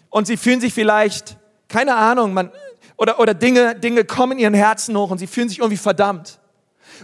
und 0.10 0.28
sie 0.28 0.38
fühlen 0.38 0.62
sich 0.62 0.74
vielleicht, 0.74 1.38
keine 1.68 1.96
Ahnung, 1.96 2.34
man, 2.34 2.52
oder, 2.98 3.20
oder 3.20 3.34
Dinge, 3.34 3.76
Dinge 3.76 4.04
kommen 4.04 4.34
in 4.34 4.40
ihren 4.40 4.54
Herzen 4.54 4.96
hoch 4.98 5.12
und 5.12 5.18
sie 5.18 5.28
fühlen 5.28 5.50
sich 5.50 5.60
irgendwie 5.60 5.78
verdammt. 5.78 6.40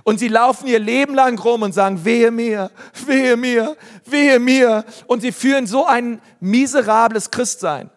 Und 0.04 0.20
sie 0.20 0.28
laufen 0.28 0.68
ihr 0.68 0.80
Leben 0.80 1.16
lang 1.16 1.38
rum 1.40 1.64
und 1.64 1.74
sagen, 1.74 2.06
wehe 2.06 2.32
mir, 2.32 2.72
wehe 3.06 3.36
mir, 3.36 3.76
wehe 4.06 4.40
mir. 4.40 4.86
Und 5.08 5.22
sie 5.22 5.32
führen 5.32 5.68
so 5.68 5.86
ein 5.86 6.22
miserables 6.40 7.32
Christsein. 7.32 7.90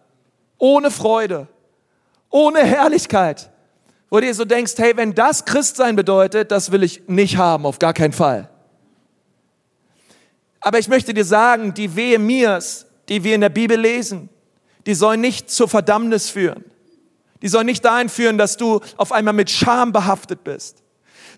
Ohne 0.59 0.91
Freude, 0.91 1.49
ohne 2.33 2.64
Herrlichkeit 2.64 3.53
wo 4.12 4.21
du 4.21 4.27
dir 4.27 4.35
so 4.35 4.45
denkst, 4.45 4.75
hey, 4.77 4.95
wenn 4.95 5.14
das 5.14 5.47
Christsein 5.47 5.97
bedeutet, 5.97 6.51
das 6.51 6.71
will 6.71 6.83
ich 6.83 7.05
nicht 7.07 7.38
haben, 7.38 7.64
auf 7.64 7.79
gar 7.79 7.95
keinen 7.95 8.12
Fall. 8.12 8.51
Aber 10.61 10.79
ich 10.79 10.87
möchte 10.87 11.14
dir 11.14 11.25
sagen, 11.25 11.73
die 11.73 11.97
Wehe 11.97 12.18
mirs, 12.18 12.85
die 13.09 13.25
wir 13.25 13.35
in 13.35 13.40
der 13.40 13.49
Bibel 13.49 13.81
lesen, 13.81 14.29
die 14.85 14.92
sollen 14.92 15.23
nicht 15.23 15.51
zur 15.51 15.66
Verdammnis 15.66 16.29
führen. 16.29 16.62
Die 17.40 17.49
sollen 17.49 17.64
nicht 17.64 17.87
dahin 17.87 18.11
führen, 18.11 18.37
dass 18.37 18.59
du 18.59 18.81
auf 18.99 19.12
einmal 19.12 19.33
mit 19.33 19.49
Scham 19.49 19.92
behaftet 19.92 20.45
bist. 20.45 20.83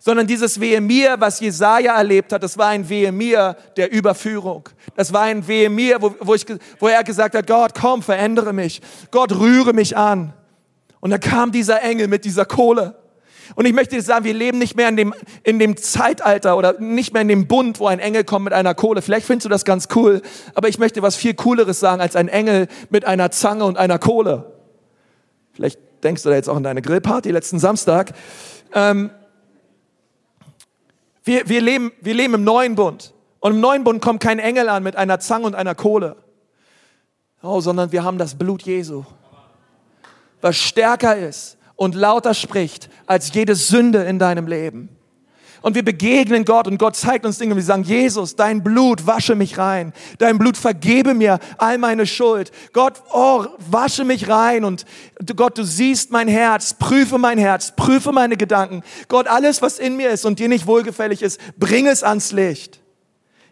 Sondern 0.01 0.27
dieses 0.27 0.59
Wehe 0.59 0.81
mir, 0.81 1.15
was 1.21 1.39
Jesaja 1.39 1.97
erlebt 1.97 2.33
hat, 2.33 2.43
das 2.43 2.59
war 2.59 2.71
ein 2.71 2.89
Wehe 2.89 3.13
mir 3.13 3.57
der 3.77 3.93
Überführung. 3.93 4.69
Das 4.97 5.13
war 5.13 5.23
ein 5.23 5.47
Wehe 5.47 5.71
mir, 5.71 6.03
wo, 6.03 6.13
wo, 6.19 6.35
ich, 6.35 6.45
wo 6.81 6.89
er 6.89 7.05
gesagt 7.05 7.37
hat, 7.37 7.47
Gott, 7.47 7.71
komm, 7.81 8.03
verändere 8.03 8.53
mich. 8.53 8.83
Gott, 9.13 9.31
rühre 9.31 9.73
mich 9.73 9.97
an. 9.97 10.35
Und 11.05 11.11
da 11.11 11.19
kam 11.19 11.53
dieser 11.53 11.83
Engel 11.83 12.09
mit 12.09 12.25
dieser 12.25 12.47
Kohle. 12.47 12.95
Und 13.57 13.67
ich 13.67 13.75
möchte 13.75 13.95
dir 13.95 14.01
sagen, 14.01 14.25
wir 14.25 14.33
leben 14.33 14.57
nicht 14.57 14.75
mehr 14.75 14.89
in 14.89 14.97
dem, 14.97 15.13
in 15.43 15.59
dem 15.59 15.77
Zeitalter 15.77 16.57
oder 16.57 16.81
nicht 16.81 17.13
mehr 17.13 17.21
in 17.21 17.29
dem 17.29 17.47
Bund, 17.47 17.79
wo 17.79 17.89
ein 17.89 17.99
Engel 17.99 18.25
kommt 18.25 18.47
mit 18.47 18.55
einer 18.55 18.75
Kohle. 18.75 19.03
Vielleicht 19.03 19.27
findest 19.27 19.45
du 19.45 19.51
das 19.51 19.67
ganz 19.67 19.89
cool, 19.95 20.23
aber 20.55 20.69
ich 20.69 20.79
möchte 20.79 21.03
was 21.03 21.15
viel 21.15 21.35
Cooleres 21.35 21.79
sagen 21.79 22.01
als 22.01 22.17
ein 22.17 22.29
Engel 22.29 22.69
mit 22.89 23.05
einer 23.05 23.31
Zange 23.31 23.67
und 23.67 23.77
einer 23.77 23.99
Kohle. 23.99 24.55
Vielleicht 25.53 25.79
denkst 26.03 26.23
du 26.23 26.31
da 26.31 26.37
jetzt 26.37 26.49
auch 26.49 26.57
an 26.57 26.63
deine 26.63 26.81
Grillparty 26.81 27.33
letzten 27.33 27.59
Samstag. 27.59 28.15
Ähm, 28.73 29.11
wir, 31.23 31.47
wir, 31.51 31.61
leben, 31.61 31.93
wir 32.01 32.15
leben 32.15 32.33
im 32.33 32.45
neuen 32.45 32.77
Bund. 32.77 33.13
Und 33.41 33.53
im 33.53 33.61
neuen 33.61 33.85
Bund 33.85 34.01
kommt 34.01 34.23
kein 34.23 34.39
Engel 34.39 34.71
an 34.71 34.83
mit 34.83 34.97
einer 34.97 35.21
Zange 35.21 35.45
und 35.45 35.55
einer 35.55 35.75
Kohle. 35.75 36.17
Oh, 37.43 37.61
sondern 37.61 37.93
wir 37.93 38.05
haben 38.05 38.17
das 38.17 38.37
Blut 38.37 38.63
Jesu 38.63 39.05
was 40.45 40.57
stärker 40.57 41.17
ist 41.17 41.57
und 41.75 41.95
lauter 41.95 42.35
spricht 42.35 42.91
als 43.07 43.33
jede 43.33 43.55
Sünde 43.55 44.05
in 44.05 44.19
deinem 44.19 44.47
Leben. 44.47 44.91
Und 45.63 45.75
wir 45.75 45.83
begegnen 45.83 46.45
Gott 46.45 46.69
und 46.69 46.77
Gott 46.77 46.95
zeigt 46.97 47.25
uns 47.25 47.39
Dinge 47.39 47.53
und 47.53 47.57
wir 47.57 47.65
sagen, 47.65 47.85
Jesus, 47.85 48.37
dein 48.37 48.63
Blut 48.63 49.07
wasche 49.07 49.35
mich 49.35 49.57
rein. 49.57 49.95
Dein 50.19 50.37
Blut 50.37 50.59
vergebe 50.59 51.15
mir 51.15 51.39
all 51.57 51.79
meine 51.79 52.07
Schuld. 52.07 52.51
Gott, 52.75 53.03
oh, 53.11 53.47
wasche 53.71 54.05
mich 54.05 54.29
rein 54.29 54.67
und 54.67 54.85
Gott, 55.35 55.57
du 55.57 55.65
siehst 55.65 56.11
mein 56.11 56.29
Herz, 56.29 56.75
prüfe 56.75 57.17
mein 57.17 57.39
Herz, 57.39 57.73
prüfe 57.75 58.13
meine 58.13 58.37
Gedanken. 58.37 58.83
Gott, 59.09 59.27
alles, 59.27 59.63
was 59.63 59.79
in 59.79 59.97
mir 59.97 60.11
ist 60.11 60.27
und 60.27 60.39
dir 60.39 60.51
nicht 60.51 60.67
wohlgefällig 60.67 61.23
ist, 61.23 61.41
bring 61.59 61.87
es 61.87 62.03
ans 62.03 62.33
Licht. 62.33 62.81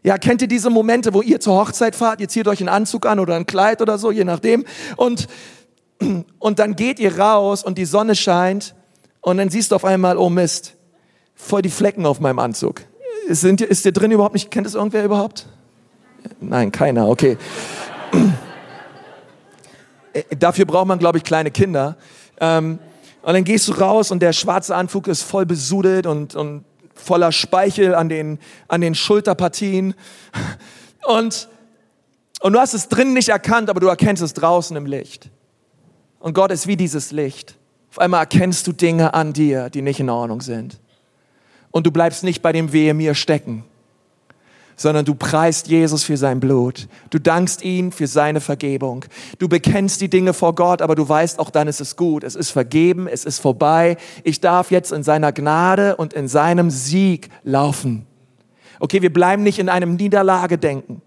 Ja, 0.02 0.18
kennt 0.18 0.42
ihr 0.42 0.48
diese 0.48 0.68
Momente, 0.68 1.14
wo 1.14 1.22
ihr 1.22 1.40
zur 1.40 1.55
Hochzeit 1.55 1.96
fahrt? 1.96 2.20
Ihr 2.20 2.28
zieht 2.28 2.48
euch 2.48 2.61
einen 2.61 2.68
Anzug 2.68 3.07
an 3.07 3.18
oder 3.18 3.37
ein 3.37 3.46
Kleid 3.46 3.81
oder 3.81 3.96
so, 3.96 4.11
je 4.11 4.24
nachdem. 4.24 4.66
Und 4.96 5.28
und 6.38 6.59
dann 6.59 6.77
geht 6.77 6.99
ihr 6.99 7.19
raus 7.19 7.65
und 7.65 7.79
die 7.79 7.85
Sonne 7.85 8.15
scheint 8.15 8.75
und 9.21 9.37
dann 9.37 9.49
siehst 9.49 9.71
du 9.71 9.77
auf 9.77 9.85
einmal, 9.85 10.17
oh 10.17 10.29
Mist, 10.29 10.75
voll 11.35 11.62
die 11.62 11.71
Flecken 11.71 12.07
auf 12.07 12.21
meinem 12.21 12.38
Anzug. 12.38 12.83
Sind, 13.29 13.61
ist 13.61 13.85
dir 13.85 13.93
drin 13.93 14.11
überhaupt 14.11 14.35
nicht, 14.35 14.51
kennt 14.51 14.67
es 14.67 14.75
irgendwer 14.75 15.05
überhaupt? 15.05 15.47
Nein, 16.41 16.73
keiner, 16.73 17.09
okay. 17.09 17.37
Dafür 20.38 20.65
braucht 20.67 20.87
man, 20.87 20.99
glaube 20.99 21.19
ich, 21.19 21.25
kleine 21.25 21.51
Kinder. 21.51 21.97
Ähm, 22.41 22.79
Und 23.23 23.35
dann 23.35 23.45
gehst 23.45 23.69
du 23.69 23.73
raus 23.73 24.11
und 24.11 24.21
der 24.21 24.33
schwarze 24.33 24.75
Anzug 24.75 25.07
ist 25.07 25.23
voll 25.23 25.47
besudelt 25.47 26.07
und, 26.07 26.35
und 26.35 26.65
voller 26.95 27.31
Speichel 27.31 27.95
an 27.95 28.09
den, 28.09 28.41
an 28.67 28.81
den 28.81 28.97
Schulterpartien. 28.97 29.95
Und, 31.07 31.49
und 32.41 32.53
du 32.53 32.59
hast 32.59 32.75
es 32.75 32.88
drinnen 32.88 33.15
nicht 33.15 33.29
erkannt, 33.29 33.71
aber 33.71 33.79
du 33.79 33.87
erkennst 33.87 34.23
es 34.23 34.35
draußen 34.35 34.77
im 34.77 34.87
Licht. 34.87 35.31
Und 36.22 36.35
Gott 36.35 36.52
ist 36.52 36.68
wie 36.68 36.76
dieses 36.76 37.11
Licht. 37.11 37.58
Auf 37.90 37.98
einmal 37.98 38.20
erkennst 38.20 38.66
du 38.68 38.72
Dinge 38.72 39.12
an 39.12 39.32
dir, 39.32 39.68
die 39.70 39.82
nicht 39.82 39.98
in 39.98 40.08
Ordnung 40.08 40.40
sind. 40.40 40.78
Und 41.72 41.85
du 41.85 41.90
bleibst 41.90 42.22
nicht 42.22 42.42
bei 42.42 42.52
dem 42.52 42.72
Wehe 42.72 42.94
mir 42.94 43.16
stecken, 43.16 43.64
sondern 44.76 45.04
du 45.04 45.16
preist 45.16 45.66
Jesus 45.66 46.04
für 46.04 46.16
sein 46.16 46.38
Blut. 46.38 46.87
Du 47.11 47.18
dankst 47.18 47.64
ihm 47.64 47.90
für 47.90 48.06
seine 48.06 48.40
Vergebung. 48.40 49.04
Du 49.40 49.48
bekennst 49.48 50.00
die 50.00 50.08
Dinge 50.08 50.32
vor 50.32 50.54
Gott, 50.54 50.80
aber 50.80 50.94
du 50.94 51.08
weißt 51.08 51.40
auch 51.40 51.50
dann 51.50 51.66
ist 51.66 51.80
es 51.80 51.96
gut. 51.96 52.22
Es 52.22 52.37
ist 52.37 52.50
vergeben, 52.50 53.08
es 53.08 53.24
ist 53.24 53.40
vorbei. 53.40 53.96
Ich 54.22 54.40
darf 54.40 54.70
jetzt 54.70 54.92
in 54.92 55.02
seiner 55.02 55.32
Gnade 55.32 55.96
und 55.96 56.12
in 56.12 56.28
seinem 56.28 56.70
Sieg 56.70 57.30
laufen. 57.42 58.06
Okay, 58.78 59.02
wir 59.02 59.12
bleiben 59.12 59.42
nicht 59.42 59.58
in 59.58 59.68
einem 59.68 59.96
Niederlage 59.96 60.56
denken 60.56 61.02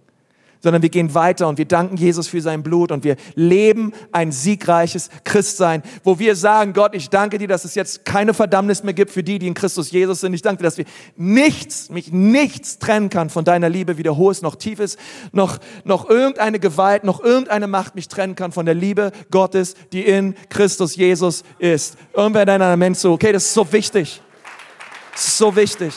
sondern 0.66 0.82
wir 0.82 0.90
gehen 0.90 1.14
weiter 1.14 1.48
und 1.48 1.60
wir 1.60 1.66
danken 1.66 1.96
Jesus 1.96 2.28
für 2.28 2.42
sein 2.42 2.64
Blut 2.64 2.92
und 2.92 3.04
wir 3.04 3.18
leben 3.36 3.94
ein 4.12 4.32
siegreiches 4.32 5.12
Christsein, 5.24 5.84
wo 6.04 6.18
wir 6.18 6.36
sagen, 6.36 6.74
Gott, 6.74 6.96
ich 6.96 7.12
danke 7.12 7.38
dir, 7.38 7.48
dass 7.48 7.66
es 7.66 7.76
jetzt 7.76 8.04
keine 8.04 8.34
Verdammnis 8.34 8.82
mehr 8.82 8.96
gibt 8.96 9.12
für 9.12 9.22
die, 9.22 9.38
die 9.38 9.46
in 9.46 9.54
Christus 9.54 9.92
Jesus 9.92 10.22
sind. 10.22 10.34
Ich 10.34 10.42
danke 10.42 10.64
dir, 10.64 10.64
dass 10.64 10.80
wir 10.80 10.86
nichts, 11.16 11.92
mich 11.92 12.12
nichts 12.12 12.80
trennen 12.80 13.12
kann 13.12 13.30
von 13.30 13.46
deiner 13.46 13.70
Liebe, 13.70 14.00
weder 14.00 14.18
hohes 14.18 14.42
noch 14.42 14.56
tiefes, 14.56 14.98
noch, 15.32 15.60
noch 15.84 16.10
irgendeine 16.10 16.58
Gewalt, 16.58 17.04
noch 17.04 17.24
irgendeine 17.24 17.68
Macht 17.68 17.94
mich 17.94 18.08
trennen 18.08 18.34
kann 18.34 18.52
von 18.52 18.66
der 18.66 18.74
Liebe 18.74 19.12
Gottes, 19.30 19.76
die 19.94 20.02
in 20.02 20.34
Christus 20.50 20.96
Jesus 20.96 21.44
ist. 21.60 21.96
Irgendwer 22.12 22.42
in 22.42 22.48
deiner 22.48 22.76
Mensch 22.76 22.98
so, 22.98 23.14
okay, 23.14 23.32
das 23.32 23.46
ist 23.46 23.54
so 23.54 23.72
wichtig. 23.72 24.20
Das 25.12 25.28
ist 25.28 25.38
so 25.38 25.56
wichtig. 25.56 25.94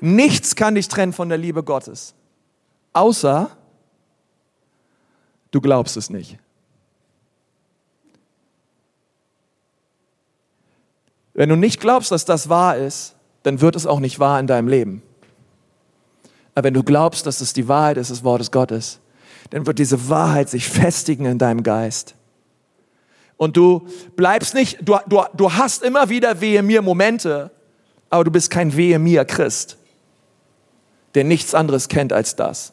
Nichts 0.00 0.56
kann 0.56 0.74
dich 0.74 0.88
trennen 0.88 1.12
von 1.12 1.28
der 1.28 1.36
Liebe 1.36 1.62
Gottes, 1.62 2.14
außer 2.94 3.50
du 5.50 5.60
glaubst 5.60 5.96
es 5.98 6.08
nicht. 6.08 6.38
Wenn 11.34 11.50
du 11.50 11.56
nicht 11.56 11.80
glaubst, 11.80 12.10
dass 12.10 12.24
das 12.24 12.48
wahr 12.48 12.76
ist, 12.76 13.14
dann 13.42 13.60
wird 13.60 13.76
es 13.76 13.86
auch 13.86 14.00
nicht 14.00 14.18
wahr 14.18 14.40
in 14.40 14.46
deinem 14.46 14.68
Leben. 14.68 15.02
Aber 16.54 16.64
wenn 16.64 16.74
du 16.74 16.82
glaubst, 16.82 17.26
dass 17.26 17.40
es 17.40 17.52
die 17.52 17.68
Wahrheit 17.68 17.96
ist, 17.96 18.10
das 18.10 18.24
Wort 18.24 18.40
des 18.40 18.50
Gottes, 18.50 19.00
dann 19.50 19.66
wird 19.66 19.78
diese 19.78 20.08
Wahrheit 20.08 20.48
sich 20.48 20.68
festigen 20.68 21.26
in 21.26 21.38
deinem 21.38 21.62
Geist. 21.62 22.14
Und 23.36 23.56
du 23.56 23.86
bleibst 24.16 24.54
nicht, 24.54 24.78
du, 24.82 24.98
du, 25.06 25.22
du 25.34 25.52
hast 25.52 25.82
immer 25.82 26.08
wieder 26.08 26.40
wehe 26.40 26.62
mir 26.62 26.82
Momente, 26.82 27.50
aber 28.10 28.24
du 28.24 28.30
bist 28.30 28.50
kein 28.50 28.76
wehe 28.76 28.98
mir 28.98 29.24
Christ 29.24 29.79
der 31.14 31.24
nichts 31.24 31.54
anderes 31.54 31.88
kennt 31.88 32.12
als 32.12 32.36
das, 32.36 32.72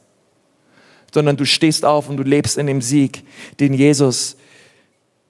sondern 1.13 1.37
du 1.37 1.45
stehst 1.45 1.85
auf 1.85 2.09
und 2.09 2.17
du 2.17 2.23
lebst 2.23 2.57
in 2.57 2.67
dem 2.67 2.81
Sieg, 2.81 3.23
den 3.59 3.73
Jesus 3.73 4.37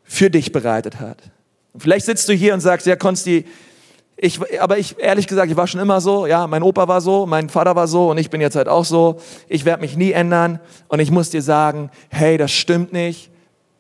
für 0.03 0.29
dich 0.29 0.51
bereitet 0.51 0.99
hat. 0.99 1.17
vielleicht 1.77 2.05
sitzt 2.05 2.27
du 2.29 2.33
hier 2.33 2.53
und 2.53 2.61
sagst, 2.61 2.87
ja, 2.87 2.95
Konsti, 2.95 3.45
ich, 4.19 4.39
aber 4.59 4.79
ich, 4.79 4.99
ehrlich 4.99 5.27
gesagt, 5.27 5.51
ich 5.51 5.57
war 5.57 5.67
schon 5.67 5.79
immer 5.79 6.01
so, 6.01 6.25
ja, 6.25 6.47
mein 6.47 6.63
Opa 6.63 6.87
war 6.87 7.01
so, 7.01 7.27
mein 7.27 7.49
Vater 7.49 7.75
war 7.75 7.87
so 7.87 8.09
und 8.09 8.17
ich 8.17 8.31
bin 8.31 8.41
jetzt 8.41 8.55
halt 8.55 8.67
auch 8.67 8.83
so. 8.83 9.19
Ich 9.47 9.63
werde 9.63 9.81
mich 9.81 9.95
nie 9.95 10.11
ändern 10.11 10.59
und 10.87 10.99
ich 10.99 11.11
muss 11.11 11.29
dir 11.29 11.43
sagen, 11.43 11.91
hey, 12.09 12.37
das 12.37 12.51
stimmt 12.51 12.93
nicht. 12.93 13.29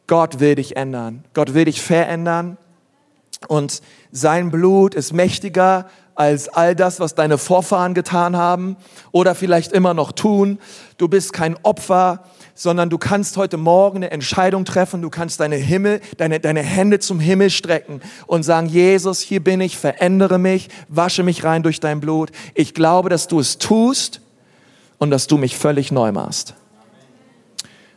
Gott 0.05 0.39
will 0.39 0.53
dich 0.53 0.77
ändern. 0.77 1.23
Gott 1.33 1.55
will 1.55 1.65
dich 1.65 1.81
verändern 1.81 2.57
und 3.47 3.81
sein 4.11 4.51
Blut 4.51 4.93
ist 4.93 5.11
mächtiger 5.11 5.89
als 6.17 6.49
all 6.49 6.75
das, 6.75 6.99
was 6.99 7.13
deine 7.13 7.37
Vorfahren 7.37 7.93
getan 7.93 8.35
haben 8.35 8.75
oder 9.11 9.35
vielleicht 9.35 9.71
immer 9.71 9.93
noch 9.93 10.11
tun. 10.11 10.57
Du 10.97 11.07
bist 11.07 11.31
kein 11.31 11.55
Opfer, 11.61 12.23
sondern 12.55 12.89
du 12.89 12.97
kannst 12.97 13.37
heute 13.37 13.57
Morgen 13.57 13.97
eine 13.97 14.09
Entscheidung 14.09 14.65
treffen. 14.65 15.03
Du 15.03 15.11
kannst 15.11 15.39
deine 15.39 15.57
Himmel, 15.57 16.01
deine, 16.17 16.39
deine 16.39 16.63
Hände 16.63 16.97
zum 16.97 17.19
Himmel 17.19 17.51
strecken 17.51 18.01
und 18.25 18.41
sagen, 18.41 18.67
Jesus, 18.67 19.21
hier 19.21 19.43
bin 19.43 19.61
ich, 19.61 19.77
verändere 19.77 20.39
mich, 20.39 20.69
wasche 20.87 21.21
mich 21.21 21.43
rein 21.43 21.61
durch 21.61 21.79
dein 21.79 21.99
Blut. 21.99 22.31
Ich 22.55 22.73
glaube, 22.73 23.09
dass 23.09 23.27
du 23.27 23.39
es 23.39 23.59
tust 23.59 24.21
und 24.97 25.11
dass 25.11 25.27
du 25.27 25.37
mich 25.37 25.55
völlig 25.55 25.91
neu 25.91 26.11
machst. 26.11 26.55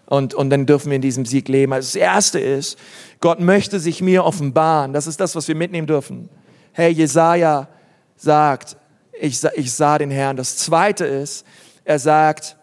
Und, 0.05 0.35
und 0.35 0.51
dann 0.51 0.67
dürfen 0.67 0.91
wir 0.91 0.97
in 0.97 1.03
diesem 1.03 1.25
Sieg 1.25 1.49
leben. 1.49 1.73
Also 1.73 1.87
das 1.87 1.95
Erste 1.95 2.39
ist, 2.39 2.79
Gott 3.21 3.41
möchte 3.41 3.81
sich 3.81 4.03
mir 4.03 4.27
offenbaren. 4.27 4.93
Das 4.93 5.07
ist 5.07 5.21
das, 5.21 5.35
was 5.37 5.49
wir 5.49 5.55
mitnehmen 5.55 5.87
dürfen. 5.87 6.29
Hey, 6.73 6.93
Jesaja 6.93 7.69
sagt, 8.21 8.77
ich, 9.13 9.43
ich 9.55 9.73
sah 9.73 9.99
den 9.99 10.11
Herrn. 10.11 10.37
Das 10.37 10.57
zweite 10.57 11.05
ist, 11.05 11.45
er 11.85 11.99
sagt, 11.99 12.57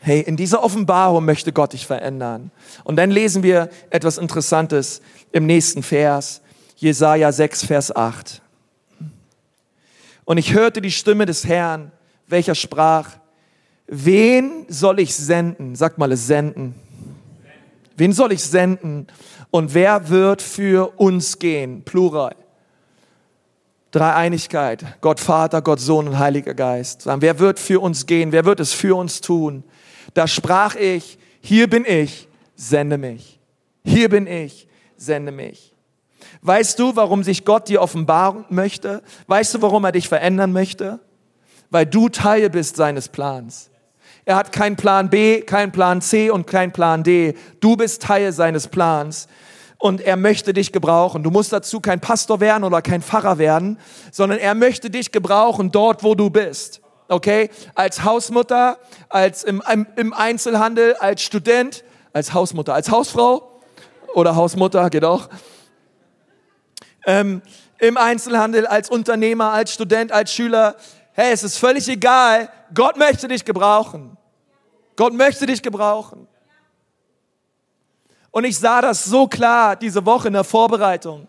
hey, 0.00 0.20
in 0.20 0.36
dieser 0.36 0.62
Offenbarung 0.62 1.24
möchte 1.24 1.52
Gott 1.52 1.72
dich 1.72 1.86
verändern. 1.86 2.50
Und 2.84 2.96
dann 2.96 3.10
lesen 3.10 3.42
wir 3.42 3.70
etwas 3.90 4.18
Interessantes 4.18 5.00
im 5.32 5.46
nächsten 5.46 5.82
Vers, 5.82 6.42
Jesaja 6.76 7.32
6, 7.32 7.64
Vers 7.64 7.94
8. 7.94 8.42
Und 10.24 10.38
ich 10.38 10.52
hörte 10.52 10.80
die 10.80 10.90
Stimme 10.90 11.26
des 11.26 11.44
Herrn, 11.46 11.92
welcher 12.26 12.54
sprach, 12.54 13.10
wen 13.86 14.66
soll 14.68 15.00
ich 15.00 15.14
senden? 15.14 15.76
Sag 15.76 15.98
mal, 15.98 16.10
es 16.12 16.26
senden. 16.26 16.74
Wen 17.96 18.12
soll 18.12 18.32
ich 18.32 18.42
senden? 18.42 19.06
Und 19.50 19.72
wer 19.72 20.08
wird 20.08 20.42
für 20.42 20.98
uns 20.98 21.38
gehen? 21.38 21.82
Plural. 21.82 22.34
Dreieinigkeit, 23.96 24.84
Gott 25.00 25.20
Vater, 25.20 25.62
Gott 25.62 25.80
Sohn 25.80 26.08
und 26.08 26.18
Heiliger 26.18 26.52
Geist. 26.52 27.06
Wer 27.06 27.38
wird 27.38 27.58
für 27.58 27.80
uns 27.80 28.04
gehen? 28.04 28.30
Wer 28.30 28.44
wird 28.44 28.60
es 28.60 28.74
für 28.74 28.94
uns 28.94 29.22
tun? 29.22 29.64
Da 30.12 30.26
sprach 30.26 30.74
ich, 30.74 31.18
hier 31.40 31.70
bin 31.70 31.86
ich, 31.86 32.28
sende 32.54 32.98
mich. 32.98 33.40
Hier 33.86 34.10
bin 34.10 34.26
ich, 34.26 34.68
sende 34.98 35.32
mich. 35.32 35.72
Weißt 36.42 36.78
du, 36.78 36.94
warum 36.94 37.22
sich 37.22 37.46
Gott 37.46 37.70
dir 37.70 37.80
offenbaren 37.80 38.44
möchte? 38.50 39.02
Weißt 39.28 39.54
du, 39.54 39.62
warum 39.62 39.84
er 39.84 39.92
dich 39.92 40.08
verändern 40.10 40.52
möchte? 40.52 41.00
Weil 41.70 41.86
du 41.86 42.10
Teil 42.10 42.50
bist 42.50 42.76
seines 42.76 43.08
Plans. 43.08 43.70
Er 44.26 44.36
hat 44.36 44.52
keinen 44.52 44.76
Plan 44.76 45.08
B, 45.08 45.40
keinen 45.40 45.72
Plan 45.72 46.02
C 46.02 46.28
und 46.28 46.46
keinen 46.46 46.72
Plan 46.72 47.02
D. 47.02 47.34
Du 47.60 47.76
bist 47.76 48.02
Teil 48.02 48.32
seines 48.32 48.68
Plans 48.68 49.26
und 49.78 50.00
er 50.00 50.16
möchte 50.16 50.52
dich 50.52 50.72
gebrauchen. 50.72 51.22
Du 51.22 51.30
musst 51.30 51.52
dazu 51.52 51.80
kein 51.80 52.00
Pastor 52.00 52.40
werden 52.40 52.64
oder 52.64 52.82
kein 52.82 53.02
Pfarrer 53.02 53.38
werden, 53.38 53.78
sondern 54.10 54.38
er 54.38 54.54
möchte 54.54 54.90
dich 54.90 55.12
gebrauchen 55.12 55.70
dort, 55.70 56.02
wo 56.02 56.14
du 56.14 56.30
bist. 56.30 56.80
Okay? 57.08 57.50
Als 57.74 58.02
Hausmutter, 58.04 58.78
als 59.08 59.44
im, 59.44 59.62
im 59.96 60.12
Einzelhandel, 60.12 60.94
als 60.94 61.22
Student, 61.22 61.84
als 62.12 62.32
Hausmutter, 62.32 62.74
als 62.74 62.90
Hausfrau 62.90 63.60
oder 64.14 64.34
Hausmutter, 64.34 64.88
geht 64.90 65.04
auch. 65.04 65.28
Ähm, 67.04 67.42
Im 67.78 67.96
Einzelhandel, 67.98 68.66
als 68.66 68.90
Unternehmer, 68.90 69.52
als 69.52 69.72
Student, 69.72 70.10
als 70.10 70.32
Schüler. 70.32 70.76
Hey, 71.12 71.32
es 71.32 71.44
ist 71.44 71.58
völlig 71.58 71.88
egal. 71.88 72.48
Gott 72.74 72.96
möchte 72.96 73.28
dich 73.28 73.44
gebrauchen. 73.44 74.16
Gott 74.96 75.12
möchte 75.12 75.46
dich 75.46 75.62
gebrauchen. 75.62 76.26
Und 78.36 78.44
ich 78.44 78.58
sah 78.58 78.82
das 78.82 79.02
so 79.02 79.26
klar 79.26 79.76
diese 79.76 80.04
Woche 80.04 80.26
in 80.28 80.34
der 80.34 80.44
Vorbereitung. 80.44 81.26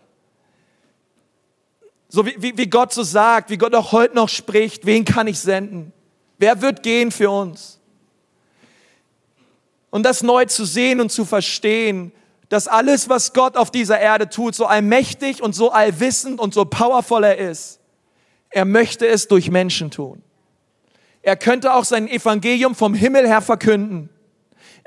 So 2.10 2.26
wie, 2.26 2.34
wie, 2.36 2.54
wie 2.54 2.68
Gott 2.68 2.92
so 2.92 3.02
sagt, 3.02 3.48
wie 3.48 3.56
Gott 3.56 3.74
auch 3.74 3.92
heute 3.92 4.14
noch 4.14 4.28
spricht, 4.28 4.84
wen 4.84 5.06
kann 5.06 5.26
ich 5.26 5.38
senden? 5.38 5.94
Wer 6.36 6.60
wird 6.60 6.82
gehen 6.82 7.10
für 7.10 7.30
uns? 7.30 7.80
Und 9.88 10.02
das 10.02 10.22
neu 10.22 10.44
zu 10.44 10.66
sehen 10.66 11.00
und 11.00 11.10
zu 11.10 11.24
verstehen, 11.24 12.12
dass 12.50 12.68
alles, 12.68 13.08
was 13.08 13.32
Gott 13.32 13.56
auf 13.56 13.70
dieser 13.70 13.98
Erde 13.98 14.28
tut, 14.28 14.54
so 14.54 14.66
allmächtig 14.66 15.42
und 15.42 15.54
so 15.54 15.72
allwissend 15.72 16.38
und 16.38 16.52
so 16.52 16.66
powervoll 16.66 17.24
er 17.24 17.38
ist, 17.38 17.80
er 18.50 18.66
möchte 18.66 19.06
es 19.06 19.28
durch 19.28 19.50
Menschen 19.50 19.90
tun. 19.90 20.22
Er 21.22 21.38
könnte 21.38 21.72
auch 21.72 21.84
sein 21.84 22.06
Evangelium 22.06 22.74
vom 22.74 22.92
Himmel 22.92 23.26
her 23.26 23.40
verkünden 23.40 24.10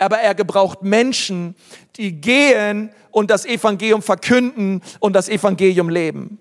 aber 0.01 0.17
er 0.17 0.33
gebraucht 0.33 0.81
Menschen, 0.81 1.55
die 1.95 2.13
gehen 2.13 2.89
und 3.11 3.29
das 3.29 3.45
Evangelium 3.45 4.01
verkünden 4.01 4.81
und 4.99 5.13
das 5.13 5.29
Evangelium 5.29 5.89
leben. 5.89 6.39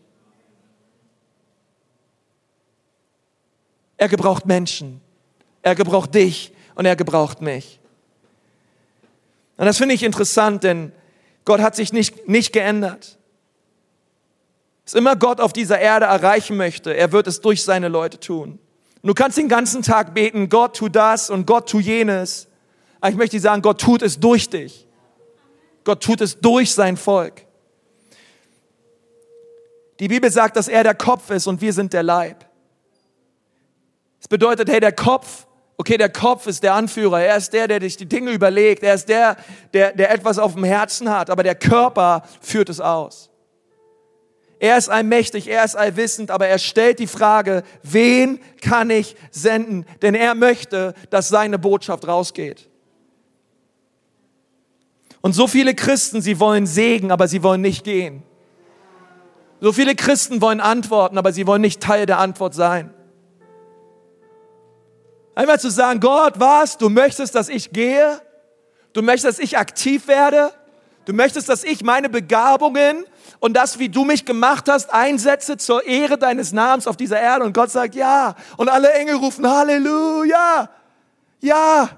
Er 3.98 4.08
gebraucht 4.08 4.46
Menschen. 4.46 5.02
Er 5.60 5.74
gebraucht 5.74 6.14
dich 6.14 6.54
und 6.74 6.86
er 6.86 6.96
gebraucht 6.96 7.42
mich. 7.42 7.80
Und 9.58 9.66
das 9.66 9.76
finde 9.76 9.94
ich 9.94 10.04
interessant, 10.04 10.64
denn 10.64 10.90
Gott 11.44 11.60
hat 11.60 11.76
sich 11.76 11.92
nicht, 11.92 12.26
nicht 12.26 12.54
geändert. 12.54 13.18
Was 14.86 14.94
immer 14.94 15.16
Gott 15.16 15.38
auf 15.38 15.52
dieser 15.52 15.78
Erde 15.78 16.06
erreichen 16.06 16.56
möchte, 16.56 16.96
er 16.96 17.12
wird 17.12 17.26
es 17.26 17.42
durch 17.42 17.62
seine 17.62 17.88
Leute 17.88 18.18
tun. 18.18 18.58
Und 19.02 19.06
du 19.06 19.12
kannst 19.12 19.36
den 19.36 19.48
ganzen 19.48 19.82
Tag 19.82 20.14
beten, 20.14 20.48
Gott 20.48 20.76
tu 20.76 20.88
das 20.88 21.28
und 21.28 21.46
Gott 21.46 21.68
tu 21.68 21.78
jenes. 21.78 22.49
Aber 23.00 23.10
ich 23.10 23.16
möchte 23.16 23.36
dir 23.36 23.40
sagen, 23.40 23.62
Gott 23.62 23.80
tut 23.80 24.02
es 24.02 24.18
durch 24.18 24.48
dich. 24.48 24.86
Gott 25.84 26.02
tut 26.02 26.20
es 26.20 26.38
durch 26.38 26.72
sein 26.72 26.96
Volk. 26.96 27.46
Die 29.98 30.08
Bibel 30.08 30.30
sagt, 30.30 30.56
dass 30.56 30.68
er 30.68 30.82
der 30.82 30.94
Kopf 30.94 31.30
ist 31.30 31.46
und 31.46 31.60
wir 31.60 31.72
sind 31.72 31.92
der 31.92 32.02
Leib. 32.02 32.46
Es 34.20 34.28
bedeutet, 34.28 34.68
hey, 34.68 34.80
der 34.80 34.92
Kopf, 34.92 35.46
okay, 35.76 35.96
der 35.96 36.10
Kopf 36.10 36.46
ist 36.46 36.62
der 36.62 36.74
Anführer, 36.74 37.20
er 37.20 37.36
ist 37.36 37.52
der, 37.52 37.68
der 37.68 37.80
sich 37.80 37.96
die 37.96 38.06
Dinge 38.06 38.30
überlegt, 38.32 38.82
er 38.82 38.94
ist 38.94 39.08
der, 39.08 39.36
der, 39.72 39.92
der 39.92 40.10
etwas 40.10 40.38
auf 40.38 40.54
dem 40.54 40.64
Herzen 40.64 41.10
hat, 41.10 41.30
aber 41.30 41.42
der 41.42 41.54
Körper 41.54 42.22
führt 42.40 42.68
es 42.68 42.80
aus. 42.80 43.30
Er 44.58 44.76
ist 44.76 44.90
allmächtig, 44.90 45.48
er 45.48 45.64
ist 45.64 45.74
allwissend, 45.74 46.30
aber 46.30 46.46
er 46.46 46.58
stellt 46.58 46.98
die 46.98 47.06
Frage, 47.06 47.62
wen 47.82 48.40
kann 48.60 48.90
ich 48.90 49.16
senden? 49.30 49.86
Denn 50.02 50.14
er 50.14 50.34
möchte, 50.34 50.94
dass 51.08 51.28
seine 51.28 51.58
Botschaft 51.58 52.06
rausgeht. 52.06 52.69
Und 55.22 55.34
so 55.34 55.46
viele 55.46 55.74
Christen, 55.74 56.22
sie 56.22 56.40
wollen 56.40 56.66
Segen, 56.66 57.12
aber 57.12 57.28
sie 57.28 57.42
wollen 57.42 57.60
nicht 57.60 57.84
gehen. 57.84 58.22
So 59.60 59.72
viele 59.72 59.94
Christen 59.94 60.40
wollen 60.40 60.60
antworten, 60.60 61.18
aber 61.18 61.32
sie 61.32 61.46
wollen 61.46 61.60
nicht 61.60 61.82
Teil 61.82 62.06
der 62.06 62.18
Antwort 62.18 62.54
sein. 62.54 62.94
Einmal 65.34 65.60
zu 65.60 65.70
sagen, 65.70 66.00
Gott, 66.00 66.34
was? 66.38 66.78
Du 66.78 66.88
möchtest, 66.88 67.34
dass 67.34 67.48
ich 67.48 67.70
gehe? 67.70 68.20
Du 68.92 69.02
möchtest, 69.02 69.26
dass 69.26 69.38
ich 69.38 69.58
aktiv 69.58 70.08
werde? 70.08 70.52
Du 71.04 71.12
möchtest, 71.12 71.48
dass 71.48 71.64
ich 71.64 71.82
meine 71.82 72.08
Begabungen 72.08 73.04
und 73.38 73.54
das, 73.54 73.78
wie 73.78 73.88
du 73.88 74.04
mich 74.04 74.24
gemacht 74.24 74.68
hast, 74.68 74.92
einsetze 74.92 75.56
zur 75.56 75.86
Ehre 75.86 76.18
deines 76.18 76.52
Namens 76.52 76.86
auf 76.86 76.96
dieser 76.96 77.20
Erde? 77.20 77.44
Und 77.44 77.52
Gott 77.52 77.70
sagt, 77.70 77.94
ja. 77.94 78.34
Und 78.56 78.68
alle 78.68 78.92
Engel 78.92 79.16
rufen, 79.16 79.48
Halleluja. 79.48 80.68
Ja, 81.40 81.90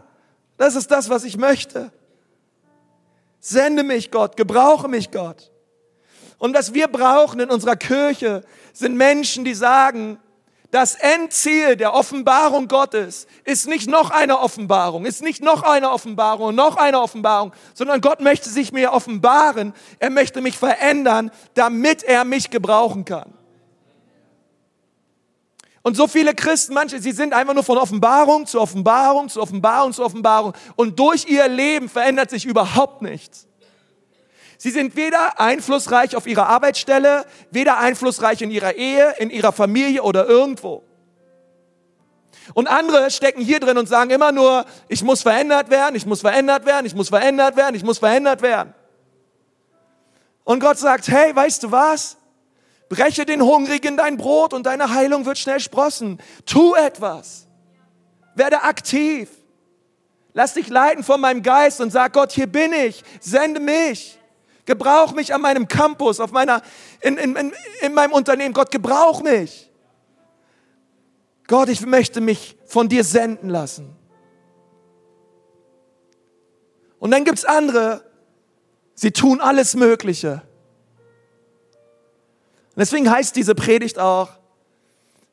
das 0.56 0.76
ist 0.76 0.90
das, 0.90 1.08
was 1.08 1.24
ich 1.24 1.36
möchte. 1.36 1.90
Sende 3.44 3.82
mich, 3.82 4.12
Gott, 4.12 4.36
gebrauche 4.36 4.86
mich, 4.86 5.10
Gott. 5.10 5.50
Und 6.38 6.54
was 6.54 6.74
wir 6.74 6.86
brauchen 6.86 7.40
in 7.40 7.50
unserer 7.50 7.74
Kirche 7.74 8.44
sind 8.72 8.96
Menschen, 8.96 9.44
die 9.44 9.54
sagen, 9.54 10.20
das 10.70 10.94
Endziel 10.94 11.74
der 11.74 11.92
Offenbarung 11.92 12.68
Gottes 12.68 13.26
ist 13.44 13.66
nicht 13.66 13.90
noch 13.90 14.10
eine 14.10 14.38
Offenbarung, 14.38 15.04
ist 15.06 15.22
nicht 15.22 15.42
noch 15.42 15.64
eine 15.64 15.90
Offenbarung 15.90 16.50
und 16.50 16.54
noch 16.54 16.76
eine 16.76 17.00
Offenbarung, 17.00 17.52
sondern 17.74 18.00
Gott 18.00 18.20
möchte 18.20 18.48
sich 18.48 18.72
mir 18.72 18.92
offenbaren, 18.92 19.74
er 19.98 20.10
möchte 20.10 20.40
mich 20.40 20.56
verändern, 20.56 21.32
damit 21.54 22.04
er 22.04 22.24
mich 22.24 22.48
gebrauchen 22.48 23.04
kann. 23.04 23.34
Und 25.82 25.96
so 25.96 26.06
viele 26.06 26.34
Christen, 26.34 26.74
manche, 26.74 27.00
sie 27.00 27.10
sind 27.10 27.34
einfach 27.34 27.54
nur 27.54 27.64
von 27.64 27.76
Offenbarung 27.76 28.46
zu 28.46 28.60
Offenbarung 28.60 29.28
zu 29.28 29.42
Offenbarung 29.42 29.92
zu 29.92 30.04
Offenbarung 30.04 30.52
und 30.76 30.98
durch 30.98 31.26
ihr 31.26 31.48
Leben 31.48 31.88
verändert 31.88 32.30
sich 32.30 32.46
überhaupt 32.46 33.02
nichts. 33.02 33.48
Sie 34.58 34.70
sind 34.70 34.94
weder 34.94 35.40
einflussreich 35.40 36.14
auf 36.14 36.28
ihrer 36.28 36.46
Arbeitsstelle, 36.46 37.26
weder 37.50 37.78
einflussreich 37.78 38.42
in 38.42 38.52
ihrer 38.52 38.76
Ehe, 38.76 39.12
in 39.18 39.28
ihrer 39.30 39.50
Familie 39.50 40.04
oder 40.04 40.28
irgendwo. 40.28 40.84
Und 42.54 42.68
andere 42.68 43.10
stecken 43.10 43.40
hier 43.40 43.58
drin 43.58 43.76
und 43.76 43.88
sagen 43.88 44.10
immer 44.10 44.30
nur, 44.30 44.64
ich 44.86 45.02
muss 45.02 45.22
verändert 45.22 45.68
werden, 45.70 45.96
ich 45.96 46.06
muss 46.06 46.20
verändert 46.20 46.64
werden, 46.64 46.86
ich 46.86 46.94
muss 46.94 47.08
verändert 47.08 47.56
werden, 47.56 47.74
ich 47.74 47.82
muss 47.82 47.98
verändert 47.98 48.40
werden. 48.40 48.72
Und 50.44 50.60
Gott 50.60 50.78
sagt, 50.78 51.08
hey, 51.08 51.34
weißt 51.34 51.64
du 51.64 51.72
was? 51.72 52.16
Breche 52.92 53.24
den 53.24 53.40
Hungrigen 53.40 53.96
dein 53.96 54.18
Brot 54.18 54.52
und 54.52 54.66
deine 54.66 54.92
Heilung 54.92 55.24
wird 55.24 55.38
schnell 55.38 55.60
sprossen. 55.60 56.18
Tu 56.44 56.74
etwas. 56.74 57.46
Werde 58.34 58.64
aktiv. 58.64 59.30
Lass 60.34 60.52
dich 60.52 60.68
leiten 60.68 61.02
von 61.02 61.18
meinem 61.18 61.42
Geist 61.42 61.80
und 61.80 61.90
sag 61.90 62.12
Gott, 62.12 62.32
hier 62.32 62.46
bin 62.46 62.74
ich, 62.74 63.02
sende 63.18 63.60
mich. 63.60 64.18
Gebrauch 64.66 65.12
mich 65.12 65.32
an 65.32 65.40
meinem 65.40 65.68
Campus, 65.68 66.20
auf 66.20 66.32
meiner, 66.32 66.60
in, 67.00 67.16
in, 67.16 67.34
in, 67.34 67.52
in 67.80 67.94
meinem 67.94 68.12
Unternehmen. 68.12 68.52
Gott, 68.52 68.70
gebrauch 68.70 69.22
mich. 69.22 69.70
Gott, 71.46 71.70
ich 71.70 71.86
möchte 71.86 72.20
mich 72.20 72.58
von 72.66 72.90
dir 72.90 73.04
senden 73.04 73.48
lassen. 73.48 73.96
Und 76.98 77.10
dann 77.10 77.24
gibt's 77.24 77.46
andere, 77.46 78.04
sie 78.94 79.12
tun 79.12 79.40
alles 79.40 79.76
Mögliche. 79.76 80.42
Und 82.74 82.80
deswegen 82.80 83.10
heißt 83.10 83.36
diese 83.36 83.54
Predigt 83.54 83.98
auch, 83.98 84.30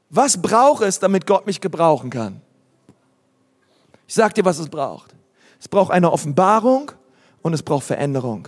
was 0.09 0.41
braucht 0.41 0.83
es, 0.83 0.99
damit 0.99 1.25
Gott 1.25 1.45
mich 1.45 1.61
gebrauchen 1.61 2.09
kann? 2.09 2.41
Ich 4.07 4.15
sag 4.15 4.33
dir, 4.33 4.43
was 4.43 4.59
es 4.59 4.67
braucht. 4.69 5.15
Es 5.59 5.67
braucht 5.67 5.91
eine 5.91 6.11
Offenbarung 6.11 6.91
und 7.41 7.53
es 7.53 7.63
braucht 7.63 7.85
Veränderung. 7.85 8.47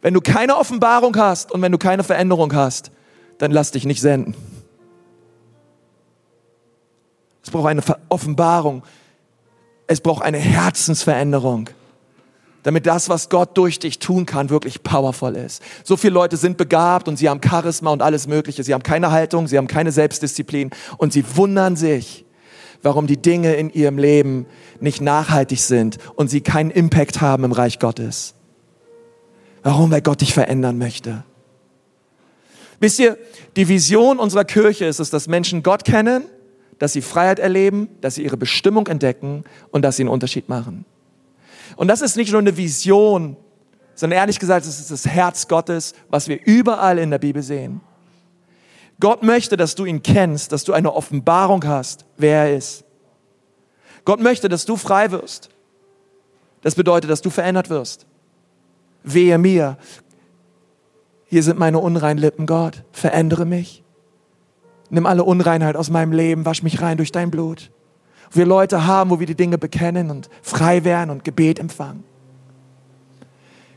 Wenn 0.00 0.14
du 0.14 0.20
keine 0.20 0.56
Offenbarung 0.56 1.16
hast 1.16 1.52
und 1.52 1.62
wenn 1.62 1.72
du 1.72 1.78
keine 1.78 2.02
Veränderung 2.02 2.54
hast, 2.54 2.90
dann 3.38 3.50
lass 3.50 3.72
dich 3.72 3.84
nicht 3.84 4.00
senden. 4.00 4.34
Es 7.42 7.50
braucht 7.50 7.66
eine 7.66 7.82
Offenbarung. 8.08 8.82
Es 9.86 10.00
braucht 10.00 10.22
eine 10.22 10.38
Herzensveränderung, 10.38 11.68
damit 12.62 12.86
das, 12.86 13.08
was 13.08 13.28
Gott 13.28 13.56
durch 13.56 13.78
dich 13.78 13.98
tun 13.98 14.26
kann, 14.26 14.50
wirklich 14.50 14.82
powerful 14.82 15.34
ist. 15.36 15.62
So 15.84 15.96
viele 15.96 16.14
Leute 16.14 16.36
sind 16.36 16.56
begabt 16.56 17.08
und 17.08 17.16
sie 17.16 17.28
haben 17.28 17.40
Charisma 17.44 17.90
und 17.90 18.02
alles 18.02 18.26
Mögliche. 18.26 18.62
Sie 18.62 18.72
haben 18.72 18.82
keine 18.82 19.10
Haltung, 19.10 19.48
sie 19.48 19.58
haben 19.58 19.66
keine 19.66 19.92
Selbstdisziplin 19.92 20.70
und 20.98 21.12
sie 21.12 21.24
wundern 21.36 21.76
sich, 21.76 22.24
warum 22.82 23.06
die 23.06 23.20
Dinge 23.20 23.54
in 23.54 23.70
ihrem 23.70 23.98
Leben 23.98 24.46
nicht 24.80 25.00
nachhaltig 25.00 25.60
sind 25.60 25.98
und 26.14 26.28
sie 26.28 26.40
keinen 26.40 26.70
Impact 26.70 27.20
haben 27.20 27.44
im 27.44 27.52
Reich 27.52 27.78
Gottes. 27.78 28.34
Warum? 29.62 29.90
Weil 29.90 30.02
Gott 30.02 30.20
dich 30.20 30.34
verändern 30.34 30.78
möchte. 30.78 31.24
Wisst 32.80 32.98
ihr, 32.98 33.16
die 33.54 33.68
Vision 33.68 34.18
unserer 34.18 34.44
Kirche 34.44 34.86
ist 34.86 34.98
es, 34.98 35.10
dass 35.10 35.28
Menschen 35.28 35.62
Gott 35.62 35.84
kennen, 35.84 36.24
dass 36.80 36.92
sie 36.92 37.02
Freiheit 37.02 37.38
erleben, 37.38 37.88
dass 38.00 38.16
sie 38.16 38.24
ihre 38.24 38.36
Bestimmung 38.36 38.88
entdecken 38.88 39.44
und 39.70 39.82
dass 39.82 39.96
sie 39.96 40.02
einen 40.02 40.10
Unterschied 40.10 40.48
machen. 40.48 40.84
Und 41.76 41.88
das 41.88 42.02
ist 42.02 42.16
nicht 42.16 42.32
nur 42.32 42.40
eine 42.40 42.56
Vision, 42.56 43.36
sondern 43.94 44.18
ehrlich 44.18 44.38
gesagt, 44.38 44.66
es 44.66 44.80
ist 44.80 44.90
das 44.90 45.06
Herz 45.06 45.48
Gottes, 45.48 45.94
was 46.08 46.28
wir 46.28 46.40
überall 46.44 46.98
in 46.98 47.10
der 47.10 47.18
Bibel 47.18 47.42
sehen. 47.42 47.80
Gott 49.00 49.22
möchte, 49.22 49.56
dass 49.56 49.74
du 49.74 49.84
ihn 49.84 50.02
kennst, 50.02 50.52
dass 50.52 50.64
du 50.64 50.72
eine 50.72 50.94
Offenbarung 50.94 51.64
hast, 51.66 52.04
wer 52.16 52.46
er 52.46 52.56
ist. 52.56 52.84
Gott 54.04 54.20
möchte, 54.20 54.48
dass 54.48 54.64
du 54.64 54.76
frei 54.76 55.10
wirst. 55.10 55.50
Das 56.62 56.74
bedeutet, 56.74 57.10
dass 57.10 57.22
du 57.22 57.30
verändert 57.30 57.70
wirst. 57.70 58.06
Wehe 59.02 59.38
mir. 59.38 59.76
Hier 61.26 61.42
sind 61.42 61.58
meine 61.58 61.78
unreinen 61.78 62.18
Lippen, 62.18 62.46
Gott. 62.46 62.84
Verändere 62.92 63.44
mich. 63.44 63.82
Nimm 64.90 65.06
alle 65.06 65.24
Unreinheit 65.24 65.76
aus 65.76 65.90
meinem 65.90 66.12
Leben, 66.12 66.44
wasch 66.44 66.62
mich 66.62 66.80
rein 66.82 66.98
durch 66.98 67.10
dein 67.10 67.30
Blut. 67.30 67.70
Wir 68.32 68.46
Leute 68.46 68.86
haben, 68.86 69.10
wo 69.10 69.20
wir 69.20 69.26
die 69.26 69.34
Dinge 69.34 69.58
bekennen 69.58 70.10
und 70.10 70.28
frei 70.42 70.84
werden 70.84 71.10
und 71.10 71.24
Gebet 71.24 71.58
empfangen. 71.58 72.04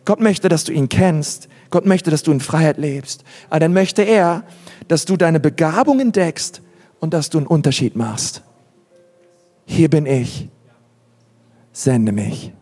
Gott 0.06 0.20
möchte, 0.20 0.50
dass 0.50 0.64
du 0.64 0.72
ihn 0.72 0.88
kennst. 0.88 1.50
Gott 1.72 1.86
möchte, 1.86 2.12
dass 2.12 2.24
du 2.24 2.32
in 2.32 2.40
Freiheit 2.40 2.78
lebst. 2.78 3.24
Aber 3.50 3.60
dann 3.60 3.74
möchte 3.74 4.04
er, 4.04 4.44
dass 4.88 5.06
du 5.06 5.18
deine 5.18 5.40
Begabung 5.40 6.00
entdeckst 6.00 6.62
und 7.00 7.14
dass 7.14 7.30
du 7.30 7.40
einen 7.40 7.48
Unterschied 7.48 7.96
machst. 7.96 8.44
Hier 9.66 9.90
bin 9.90 10.06
ich. 10.06 10.48
Sende 11.74 12.12
mich. 12.12 12.54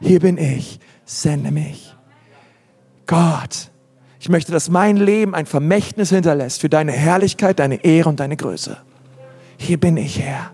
Hier 0.00 0.20
bin 0.20 0.36
ich. 0.38 0.78
Sende 1.06 1.50
mich. 1.50 1.96
Gott, 3.06 3.70
ich 4.20 4.28
möchte, 4.28 4.52
dass 4.52 4.70
mein 4.70 4.96
Leben 4.96 5.34
ein 5.34 5.46
Vermächtnis 5.46 6.10
hinterlässt 6.10 6.60
für 6.60 6.68
deine 6.68 6.92
Herrlichkeit, 6.92 7.58
deine 7.58 7.84
Ehre 7.84 8.08
und 8.08 8.20
deine 8.20 8.36
Größe. 8.36 8.76
Hier 9.56 9.78
bin 9.78 9.96
ich, 9.96 10.20
Herr. 10.20 10.52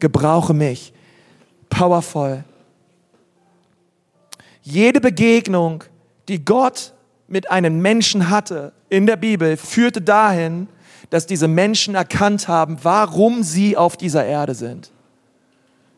Gebrauche 0.00 0.54
mich. 0.54 0.92
Powerful. 1.68 2.44
Jede 4.62 5.00
Begegnung, 5.00 5.84
die 6.28 6.44
Gott 6.44 6.92
mit 7.28 7.50
einem 7.50 7.80
Menschen 7.80 8.30
hatte 8.30 8.72
in 8.88 9.06
der 9.06 9.16
Bibel, 9.16 9.56
führte 9.56 10.00
dahin, 10.00 10.68
dass 11.10 11.26
diese 11.26 11.48
Menschen 11.48 11.94
erkannt 11.94 12.48
haben, 12.48 12.78
warum 12.82 13.42
sie 13.42 13.76
auf 13.76 13.96
dieser 13.96 14.24
Erde 14.24 14.54
sind 14.54 14.90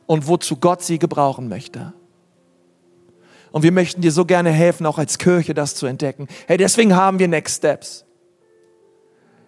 und 0.06 0.26
wozu 0.26 0.56
Gott 0.56 0.82
sie 0.82 0.98
gebrauchen 0.98 1.48
möchte. 1.48 1.92
Und 3.50 3.62
wir 3.62 3.72
möchten 3.72 4.02
dir 4.02 4.12
so 4.12 4.24
gerne 4.24 4.50
helfen, 4.50 4.84
auch 4.86 4.98
als 4.98 5.18
Kirche 5.18 5.54
das 5.54 5.74
zu 5.74 5.86
entdecken. 5.86 6.28
Hey, 6.46 6.58
deswegen 6.58 6.94
haben 6.94 7.18
wir 7.18 7.28
Next 7.28 7.56
Steps. 7.56 8.04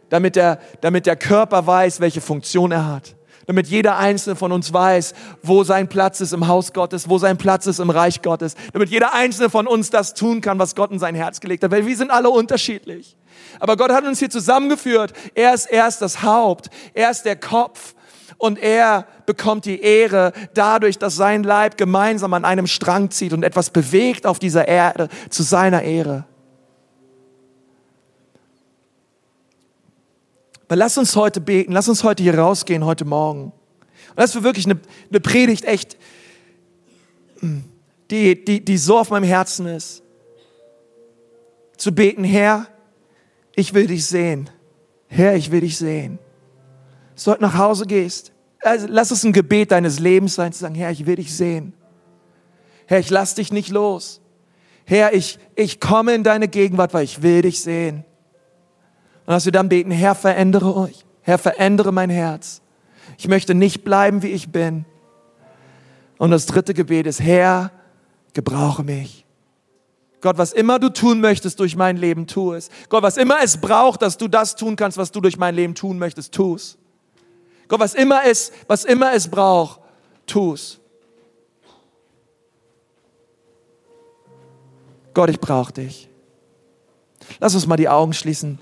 Damit 0.09 0.37
der, 0.37 0.59
damit 0.81 1.07
der 1.07 1.17
Körper 1.17 1.67
weiß, 1.67 2.01
welche 2.01 2.21
Funktion 2.21 2.73
er 2.73 2.87
hat. 2.87 3.15
Damit 3.51 3.67
jeder 3.67 3.99
Einzelne 3.99 4.37
von 4.37 4.53
uns 4.53 4.73
weiß, 4.73 5.13
wo 5.43 5.65
sein 5.65 5.89
Platz 5.89 6.21
ist 6.21 6.33
im 6.33 6.47
Haus 6.47 6.73
Gottes, 6.73 7.09
wo 7.09 7.19
sein 7.19 7.37
Platz 7.37 7.67
ist 7.67 7.81
im 7.81 7.91
Reich 7.91 8.23
Gottes. 8.23 8.55
Damit 8.73 8.91
jeder 8.91 9.13
Einzelne 9.13 9.51
von 9.51 9.67
uns 9.67 9.91
das 9.91 10.15
tun 10.15 10.41
kann, 10.41 10.61
was 10.61 10.77
Gott 10.77 10.93
in 10.93 11.01
sein 11.01 11.17
Herz 11.17 11.41
gelegt 11.41 11.65
hat. 11.65 11.73
Weil 11.73 11.85
wir 11.85 11.97
sind 11.97 12.13
alle 12.13 12.31
unterschiedlich. 12.31 13.17
Aber 13.59 13.77
Gott 13.77 13.91
hat 13.91 14.05
uns 14.05 14.21
hier 14.21 14.31
zusammengeführt. 14.31 15.15
Er 15.35 15.53
ist 15.53 15.67
erst 15.67 16.01
das 16.01 16.23
Haupt. 16.23 16.71
Er 16.95 17.11
ist 17.11 17.25
der 17.25 17.35
Kopf. 17.35 17.97
Und 18.39 18.57
er 18.57 19.05
bekommt 19.27 19.65
die 19.65 19.81
Ehre 19.81 20.33
dadurch, 20.55 20.97
dass 20.99 21.17
sein 21.17 21.43
Leib 21.43 21.77
gemeinsam 21.77 22.35
an 22.35 22.45
einem 22.45 22.69
Strang 22.69 23.11
zieht 23.11 23.33
und 23.33 23.43
etwas 23.43 23.71
bewegt 23.71 24.27
auf 24.27 24.39
dieser 24.39 24.69
Erde 24.69 25.09
zu 25.29 25.43
seiner 25.43 25.83
Ehre. 25.83 26.25
Aber 30.71 30.77
lass 30.77 30.97
uns 30.97 31.17
heute 31.17 31.41
beten, 31.41 31.73
lass 31.73 31.89
uns 31.89 32.05
heute 32.05 32.23
hier 32.23 32.39
rausgehen, 32.39 32.85
heute 32.85 33.05
Morgen. 33.05 33.47
Und 33.47 33.53
das 34.15 34.37
ist 34.37 34.45
wirklich 34.45 34.67
eine, 34.67 34.79
eine 35.09 35.19
Predigt, 35.19 35.65
echt, 35.65 35.97
die, 38.09 38.45
die, 38.45 38.65
die 38.65 38.79
so 38.79 38.97
auf 38.97 39.11
meinem 39.11 39.25
Herzen 39.25 39.67
ist. 39.67 40.05
Zu 41.77 41.93
beten, 41.93 42.23
Herr, 42.23 42.69
ich 43.57 43.75
will 43.75 43.89
dich 43.89 44.07
sehen. 44.07 44.49
Herr, 45.09 45.35
ich 45.35 45.51
will 45.51 45.63
dich 45.63 45.77
sehen. 45.77 46.21
Dass 47.17 47.25
du 47.25 47.33
heute 47.33 47.43
nach 47.43 47.59
Hause 47.59 47.85
gehst. 47.85 48.31
Also 48.63 48.87
lass 48.89 49.11
es 49.11 49.25
ein 49.25 49.33
Gebet 49.33 49.73
deines 49.73 49.99
Lebens 49.99 50.37
sein, 50.37 50.53
zu 50.53 50.61
sagen, 50.61 50.77
Herr, 50.77 50.93
ich 50.93 51.05
will 51.05 51.17
dich 51.17 51.35
sehen. 51.37 51.73
Herr, 52.87 53.01
ich 53.01 53.11
lass 53.11 53.35
dich 53.35 53.53
nicht 53.53 53.71
los. 53.71 54.21
Herr, 54.85 55.15
ich, 55.15 55.41
ich 55.57 55.81
komme 55.81 56.15
in 56.15 56.23
deine 56.23 56.47
Gegenwart, 56.47 56.95
weil 56.95 57.03
ich 57.03 57.23
will 57.23 57.43
dich 57.43 57.61
sehen. 57.61 58.05
Und 59.31 59.35
dass 59.35 59.45
wir 59.45 59.53
dann 59.53 59.69
beten, 59.69 59.93
Herr, 59.93 60.17
verändere 60.17 60.75
euch. 60.75 61.05
Herr, 61.23 61.39
verändere 61.39 61.93
mein 61.93 62.11
Herz. 62.11 62.63
Ich 63.17 63.29
möchte 63.29 63.55
nicht 63.55 63.85
bleiben, 63.85 64.25
wie 64.25 64.31
ich 64.33 64.51
bin. 64.51 64.87
Und 66.19 66.33
das 66.33 66.47
dritte 66.47 66.75
Gebet 66.75 67.07
ist, 67.07 67.21
Herr, 67.21 67.71
gebrauche 68.33 68.83
mich. 68.83 69.25
Gott, 70.21 70.37
was 70.37 70.53
immer 70.53 70.81
du 70.81 70.89
tun 70.89 71.21
möchtest 71.21 71.61
durch 71.61 71.77
mein 71.77 71.97
Leben, 71.97 72.27
tu 72.27 72.55
es. 72.55 72.71
Gott, 72.89 73.05
was 73.05 73.17
immer 73.19 73.37
es 73.41 73.61
braucht, 73.61 74.03
dass 74.03 74.19
du 74.19 74.27
das 74.27 74.57
tun 74.57 74.75
kannst, 74.75 74.99
was 74.99 75.13
du 75.13 75.21
durch 75.21 75.37
mein 75.37 75.55
Leben 75.55 75.77
tun 75.77 75.97
möchtest, 75.97 76.33
tu 76.35 76.57
es. 76.57 76.77
Gott, 77.69 77.79
was 77.79 77.95
immer 77.95 78.25
es, 78.25 78.51
was 78.67 78.85
immer 78.85 79.13
es 79.15 79.29
braucht, 79.29 79.79
tu 80.27 80.55
es. 80.55 80.81
Gott, 85.15 85.31
ich 85.31 85.39
brauche 85.39 85.73
dich. 85.73 86.09
Lass 87.39 87.55
uns 87.55 87.69
mal 87.69 87.77
die 87.77 87.89
Augen 87.89 88.13
schließen. 88.13 88.59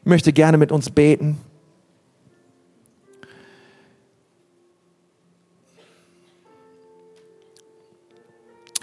Ich 0.00 0.06
möchte 0.06 0.32
gerne 0.32 0.56
mit 0.56 0.72
uns 0.72 0.88
beten. 0.88 1.38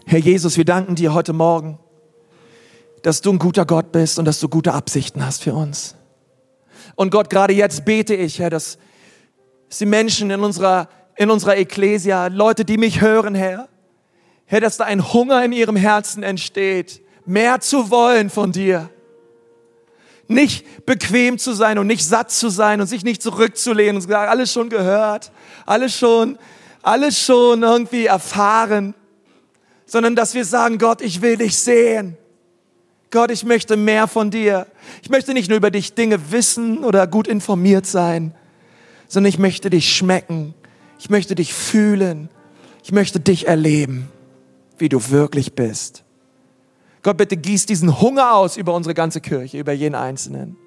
Herr 0.06 0.20
Jesus, 0.20 0.58
wir 0.58 0.64
danken 0.64 0.94
dir 0.94 1.16
heute 1.16 1.34
Morgen, 1.34 1.80
dass 3.02 3.22
du 3.22 3.32
ein 3.32 3.40
guter 3.40 3.66
Gott 3.66 3.92
bist 3.92 4.20
und 4.20 4.26
dass 4.26 4.40
du 4.40 4.48
gute 4.48 4.74
Absichten 4.74 5.26
hast 5.26 5.42
für 5.42 5.56
uns. 5.56 5.96
Und 6.96 7.10
Gott, 7.10 7.32
gerade 7.32 7.54
jetzt 7.54 7.84
bete 7.84 8.14
ich, 8.14 8.38
Herr, 8.38 8.52
dass 8.52 8.78
die 9.80 9.88
Menschen 9.88 10.30
in 10.30 10.42
unserer, 10.42 10.88
in 11.16 11.32
unserer 11.32 11.58
Ekklesia, 11.58 12.28
Leute, 12.28 12.64
die 12.64 12.78
mich 12.78 13.02
hören, 13.02 13.34
Herr, 13.34 13.68
Herr, 14.46 14.62
dass 14.62 14.78
da 14.78 14.86
ein 14.86 15.14
Hunger 15.14 15.44
in 15.44 15.52
ihrem 15.52 15.76
Herzen 15.76 16.22
entsteht, 16.22 17.02
mehr 17.26 17.60
zu 17.60 17.90
wollen 17.90 18.30
von 18.30 18.52
dir 18.52 18.92
nicht 20.28 20.86
bequem 20.86 21.38
zu 21.38 21.54
sein 21.54 21.78
und 21.78 21.88
nicht 21.88 22.06
satt 22.06 22.32
zu 22.32 22.50
sein 22.50 22.82
und 22.82 22.88
sich 22.88 23.04
nicht 23.04 23.22
zurückzulehnen 23.22 23.98
und 23.98 24.02
zu 24.02 24.08
sagen, 24.08 24.30
alles 24.30 24.52
schon 24.52 24.70
gehört, 24.70 25.32
alles 25.66 25.98
schon, 25.98 26.38
alles 26.82 27.20
schon 27.20 27.64
irgendwie 27.64 28.06
erfahren, 28.06 28.94
sondern 29.86 30.16
dass 30.16 30.34
wir 30.34 30.46
sagen, 30.46 30.78
Gott, 30.78 31.02
ich 31.02 31.22
will 31.22 31.38
dich 31.38 31.58
sehen. 31.58 32.18
Gott, 33.10 33.32
ich 33.32 33.46
möchte 33.46 33.78
mehr 33.78 34.08
von 34.08 34.32
dir. 34.32 34.68
Ich 35.02 35.10
möchte 35.10 35.34
nicht 35.34 35.48
nur 35.48 35.58
über 35.58 35.72
dich 35.72 35.94
Dinge 35.94 36.32
wissen 36.32 36.84
oder 36.84 37.08
gut 37.08 37.28
informiert 37.28 37.86
sein, 37.86 38.36
sondern 39.08 39.30
ich 39.30 39.40
möchte 39.40 39.70
dich 39.70 39.96
schmecken. 39.96 40.54
Ich 41.00 41.10
möchte 41.10 41.36
dich 41.36 41.54
fühlen. 41.54 42.30
Ich 42.84 42.92
möchte 42.92 43.20
dich 43.20 43.48
erleben, 43.48 44.10
wie 44.78 44.90
du 44.90 45.10
wirklich 45.10 45.54
bist. 45.54 46.04
Gott, 47.08 47.16
bitte 47.16 47.38
gieß 47.38 47.66
diesen 47.68 48.02
Hunger 48.02 48.36
aus 48.36 48.58
über 48.58 48.74
unsere 48.74 48.94
ganze 48.94 49.22
Kirche, 49.22 49.58
über 49.58 49.72
jeden 49.72 49.96
Einzelnen. 49.96 50.58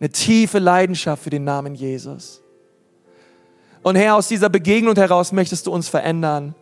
Eine 0.00 0.10
tiefe 0.10 0.58
Leidenschaft 0.58 1.22
für 1.22 1.30
den 1.30 1.44
Namen 1.44 1.76
Jesus. 1.76 2.42
Und 3.84 3.94
Herr, 3.94 4.16
aus 4.16 4.26
dieser 4.26 4.48
Begegnung 4.48 4.96
heraus 4.96 5.30
möchtest 5.30 5.68
du 5.68 5.70
uns 5.70 5.88
verändern, 5.88 6.56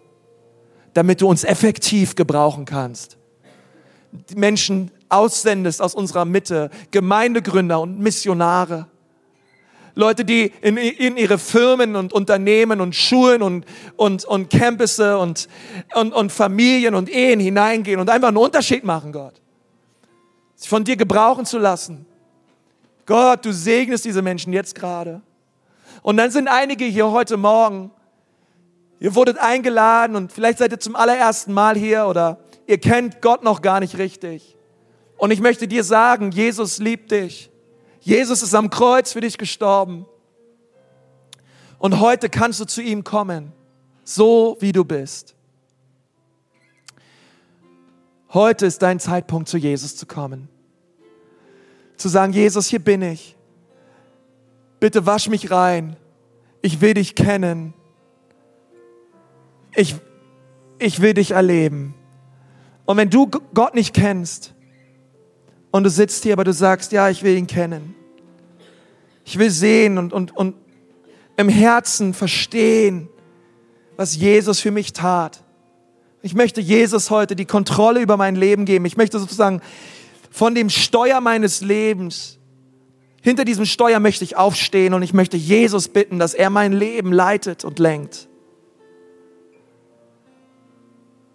damit 0.92 1.22
du 1.22 1.28
uns 1.28 1.44
effektiv 1.44 2.14
gebrauchen 2.14 2.66
kannst. 2.66 3.16
Die 4.12 4.36
Menschen 4.36 4.90
aussendest 5.08 5.80
aus 5.80 5.94
unserer 5.94 6.26
Mitte, 6.26 6.68
Gemeindegründer 6.90 7.80
und 7.80 7.98
Missionare 7.98 8.86
Leute, 9.98 10.24
die 10.24 10.52
in, 10.60 10.76
in 10.76 11.16
ihre 11.16 11.38
Firmen 11.38 11.96
und 11.96 12.12
Unternehmen 12.12 12.80
und 12.80 12.94
Schulen 12.94 13.42
und, 13.42 13.66
und, 13.96 14.24
und 14.24 14.48
Campusse 14.48 15.18
und, 15.18 15.48
und, 15.92 16.12
und 16.14 16.30
Familien 16.30 16.94
und 16.94 17.10
Ehen 17.10 17.40
hineingehen 17.40 17.98
und 17.98 18.08
einfach 18.08 18.28
einen 18.28 18.36
Unterschied 18.36 18.84
machen, 18.84 19.10
Gott. 19.10 19.34
Sich 20.54 20.68
von 20.68 20.84
dir 20.84 20.96
gebrauchen 20.96 21.44
zu 21.46 21.58
lassen. 21.58 22.06
Gott, 23.06 23.44
du 23.44 23.52
segnest 23.52 24.04
diese 24.04 24.22
Menschen 24.22 24.52
jetzt 24.52 24.76
gerade. 24.76 25.20
Und 26.02 26.16
dann 26.16 26.30
sind 26.30 26.46
einige 26.46 26.84
hier 26.84 27.10
heute 27.10 27.36
Morgen, 27.36 27.90
ihr 29.00 29.16
wurdet 29.16 29.38
eingeladen 29.38 30.14
und 30.14 30.32
vielleicht 30.32 30.58
seid 30.58 30.70
ihr 30.70 30.78
zum 30.78 30.94
allerersten 30.94 31.52
Mal 31.52 31.76
hier 31.76 32.06
oder 32.06 32.38
ihr 32.68 32.78
kennt 32.78 33.20
Gott 33.20 33.42
noch 33.42 33.62
gar 33.62 33.80
nicht 33.80 33.98
richtig. 33.98 34.56
Und 35.16 35.32
ich 35.32 35.40
möchte 35.40 35.66
dir 35.66 35.82
sagen, 35.82 36.30
Jesus 36.30 36.78
liebt 36.78 37.10
dich. 37.10 37.50
Jesus 38.08 38.42
ist 38.42 38.54
am 38.54 38.70
Kreuz 38.70 39.12
für 39.12 39.20
dich 39.20 39.36
gestorben. 39.36 40.06
Und 41.78 42.00
heute 42.00 42.30
kannst 42.30 42.58
du 42.58 42.64
zu 42.64 42.80
ihm 42.80 43.04
kommen, 43.04 43.52
so 44.02 44.56
wie 44.60 44.72
du 44.72 44.82
bist. 44.82 45.34
Heute 48.32 48.64
ist 48.64 48.80
dein 48.80 48.98
Zeitpunkt, 48.98 49.50
zu 49.50 49.58
Jesus 49.58 49.94
zu 49.94 50.06
kommen. 50.06 50.48
Zu 51.98 52.08
sagen, 52.08 52.32
Jesus, 52.32 52.68
hier 52.68 52.78
bin 52.78 53.02
ich. 53.02 53.36
Bitte 54.80 55.04
wasch 55.04 55.28
mich 55.28 55.50
rein. 55.50 55.94
Ich 56.62 56.80
will 56.80 56.94
dich 56.94 57.14
kennen. 57.14 57.74
Ich, 59.76 59.96
ich 60.78 61.02
will 61.02 61.12
dich 61.12 61.32
erleben. 61.32 61.94
Und 62.86 62.96
wenn 62.96 63.10
du 63.10 63.26
Gott 63.26 63.74
nicht 63.74 63.92
kennst 63.92 64.54
und 65.70 65.84
du 65.84 65.90
sitzt 65.90 66.22
hier, 66.22 66.32
aber 66.32 66.44
du 66.44 66.54
sagst, 66.54 66.92
ja, 66.92 67.10
ich 67.10 67.22
will 67.22 67.36
ihn 67.36 67.46
kennen, 67.46 67.96
ich 69.28 69.38
will 69.38 69.50
sehen 69.50 69.98
und, 69.98 70.14
und, 70.14 70.34
und 70.34 70.54
im 71.36 71.50
Herzen 71.50 72.14
verstehen, 72.14 73.10
was 73.98 74.16
Jesus 74.16 74.58
für 74.58 74.70
mich 74.70 74.94
tat. 74.94 75.44
Ich 76.22 76.34
möchte 76.34 76.62
Jesus 76.62 77.10
heute 77.10 77.36
die 77.36 77.44
Kontrolle 77.44 78.00
über 78.00 78.16
mein 78.16 78.36
Leben 78.36 78.64
geben. 78.64 78.86
Ich 78.86 78.96
möchte 78.96 79.18
sozusagen 79.18 79.60
von 80.30 80.54
dem 80.54 80.70
Steuer 80.70 81.20
meines 81.20 81.60
Lebens, 81.60 82.38
hinter 83.20 83.44
diesem 83.44 83.66
Steuer 83.66 84.00
möchte 84.00 84.24
ich 84.24 84.38
aufstehen 84.38 84.94
und 84.94 85.02
ich 85.02 85.12
möchte 85.12 85.36
Jesus 85.36 85.88
bitten, 85.88 86.18
dass 86.18 86.32
er 86.32 86.48
mein 86.48 86.72
Leben 86.72 87.12
leitet 87.12 87.66
und 87.66 87.78
lenkt. 87.78 88.28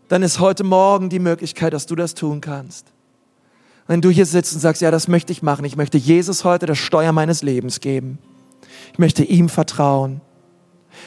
Dann 0.08 0.24
ist 0.24 0.40
heute 0.40 0.64
Morgen 0.64 1.10
die 1.10 1.20
Möglichkeit, 1.20 1.74
dass 1.74 1.86
du 1.86 1.96
das 1.96 2.16
tun 2.16 2.42
kannst. 2.42 2.93
Wenn 3.88 4.02
du 4.02 4.10
hier 4.10 4.26
sitzt 4.26 4.54
und 4.54 4.60
sagst, 4.60 4.82
ja, 4.82 4.92
das 4.92 5.08
möchte 5.08 5.32
ich 5.32 5.44
machen, 5.44 5.66
ich 5.66 5.76
möchte 5.76 5.98
Jesus 5.98 6.44
heute 6.44 6.66
das 6.66 6.78
Steuer 6.78 7.12
meines 7.12 7.44
Lebens 7.44 7.80
geben. 7.80 8.18
Ich 8.94 9.00
möchte 9.00 9.24
ihm 9.24 9.50
vertrauen. 9.50 10.22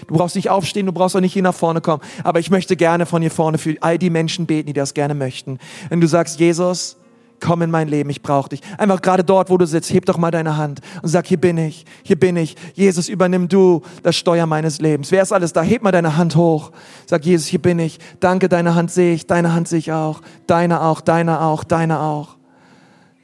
Du 0.09 0.15
brauchst 0.15 0.37
nicht 0.37 0.51
aufstehen, 0.51 0.87
du 0.87 0.93
brauchst 0.93 1.17
auch 1.17 1.21
nicht 1.21 1.33
hier 1.33 1.43
nach 1.43 1.55
vorne 1.55 1.81
kommen, 1.81 2.03
aber 2.25 2.41
ich 2.41 2.51
möchte 2.51 2.77
gerne 2.77 3.07
von 3.07 3.23
hier 3.23 3.31
vorne 3.31 3.59
für 3.59 3.77
all 3.81 3.99
die 3.99 4.11
Menschen 4.11 4.47
beten, 4.47 4.67
die 4.67 4.73
das 4.73 4.95
gerne 4.95 5.15
möchten. 5.15 5.59
Wenn 5.89 6.01
du 6.01 6.09
sagst, 6.09 6.39
Jesus, 6.41 6.97
komm 7.41 7.62
in 7.62 7.71
mein 7.71 7.89
Leben, 7.89 8.11
ich 8.11 8.23
brauche 8.23 8.49
dich. 8.49 8.61
Einfach 8.79 9.01
gerade 9.03 9.25
dort, 9.25 9.51
wo 9.51 9.57
du 9.57 9.67
sitzt, 9.67 9.93
heb 9.93 10.05
doch 10.07 10.19
mal 10.19 10.31
deine 10.31 10.57
Hand 10.57 10.81
und 11.03 11.09
sag, 11.09 11.27
hier 11.27 11.41
bin 11.41 11.59
ich, 11.59 11.85
hier 12.03 12.19
bin 12.19 12.37
ich. 12.37 12.57
Jesus, 12.75 13.09
übernimm 13.09 13.49
du 13.49 13.83
das 14.03 14.17
Steuer 14.17 14.47
meines 14.47 14.81
Lebens. 14.81 15.11
Wer 15.11 15.23
ist 15.23 15.33
alles 15.33 15.53
da? 15.53 15.62
Heb 15.62 15.83
mal 15.83 15.93
deine 15.93 16.17
Hand 16.17 16.37
hoch. 16.37 16.73
Sag, 17.07 17.25
Jesus, 17.25 17.47
hier 17.47 17.62
bin 17.62 17.79
ich. 17.79 17.99
Danke, 18.21 18.49
deine 18.49 18.75
Hand 18.75 18.91
sehe 18.91 19.15
ich, 19.15 19.27
deine 19.27 19.55
Hand 19.55 19.69
sehe 19.69 19.79
ich 19.79 19.93
auch, 19.93 20.21
deine 20.47 20.83
auch, 20.83 21.01
deine 21.01 21.41
auch, 21.41 21.65
deine 21.65 22.01
auch. 22.01 22.36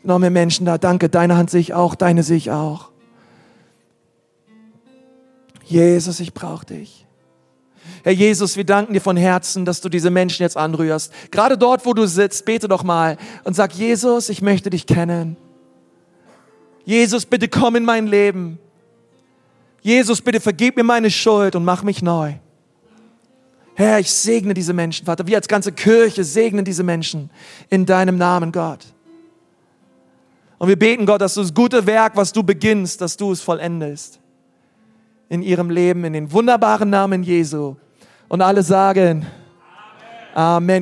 Noch 0.03 0.19
mehr 0.19 0.31
Menschen 0.31 0.67
da. 0.67 0.79
Danke, 0.79 1.09
deine 1.09 1.37
Hand 1.37 1.51
sehe 1.51 1.61
ich 1.61 1.75
auch, 1.75 1.95
deine 1.95 2.23
sehe 2.23 2.37
ich 2.37 2.51
auch. 2.51 2.91
Jesus, 5.65 6.21
ich 6.21 6.35
brauche 6.35 6.67
dich. 6.67 7.07
Herr 8.05 8.13
Jesus, 8.13 8.57
wir 8.57 8.65
danken 8.65 8.95
dir 8.95 9.01
von 9.01 9.17
Herzen, 9.17 9.65
dass 9.65 9.81
du 9.81 9.89
diese 9.89 10.11
Menschen 10.11 10.43
jetzt 10.43 10.57
anrührst. 10.57 11.13
Gerade 11.31 11.57
dort, 11.57 11.87
wo 11.87 11.95
du 11.95 12.07
sitzt, 12.07 12.45
bete 12.45 12.69
doch 12.69 12.83
mal 12.83 13.17
und 13.45 13.55
sag, 13.55 13.73
Jesus, 13.73 14.29
ich 14.29 14.43
möchte 14.43 14.71
dich 14.71 14.87
kennen. 14.87 15.37
Jesus, 16.85 17.27
bitte 17.27 17.49
komm 17.49 17.77
in 17.77 17.85
mein 17.85 18.07
Leben. 18.07 18.59
Jesus, 19.83 20.21
bitte 20.21 20.41
vergib 20.41 20.77
mir 20.77 20.85
meine 20.85 21.11
Schuld 21.11 21.55
und 21.57 21.65
mach 21.65 21.83
mich 21.83 22.03
neu. 22.03 22.35
Herr, 23.75 23.99
ich 23.99 24.13
segne 24.13 24.55
diese 24.55 24.73
Menschen, 24.73 25.07
Vater. 25.07 25.27
Wir 25.27 25.37
als 25.37 25.49
ganze 25.49 25.73
Kirche 25.73 26.25
segnen 26.25 26.65
diese 26.65 26.83
Menschen 26.83 27.31
in 27.71 27.87
deinem 27.87 28.17
Namen, 28.17 28.53
Gott. 28.53 28.92
Und 30.63 30.69
wir 30.69 30.79
beten, 30.79 31.07
Gott, 31.07 31.21
dass 31.21 31.35
du 31.35 31.41
das 31.41 31.53
gute 31.53 31.85
Werk, 31.87 32.15
was 32.15 32.33
du 32.33 32.45
beginnst, 32.45 33.01
dass 33.01 33.17
du 33.17 33.33
es 33.33 33.41
vollendest. 33.41 34.21
In 35.29 35.43
ihrem 35.43 35.71
Leben, 35.71 36.05
in 36.05 36.13
den 36.13 36.31
wunderbaren 36.31 36.89
Namen 36.89 37.25
Jesu. 37.25 37.75
Und 38.29 38.43
alle 38.43 38.63
sagen, 38.63 39.27
Amen. 40.35 40.71
Amen. 40.71 40.81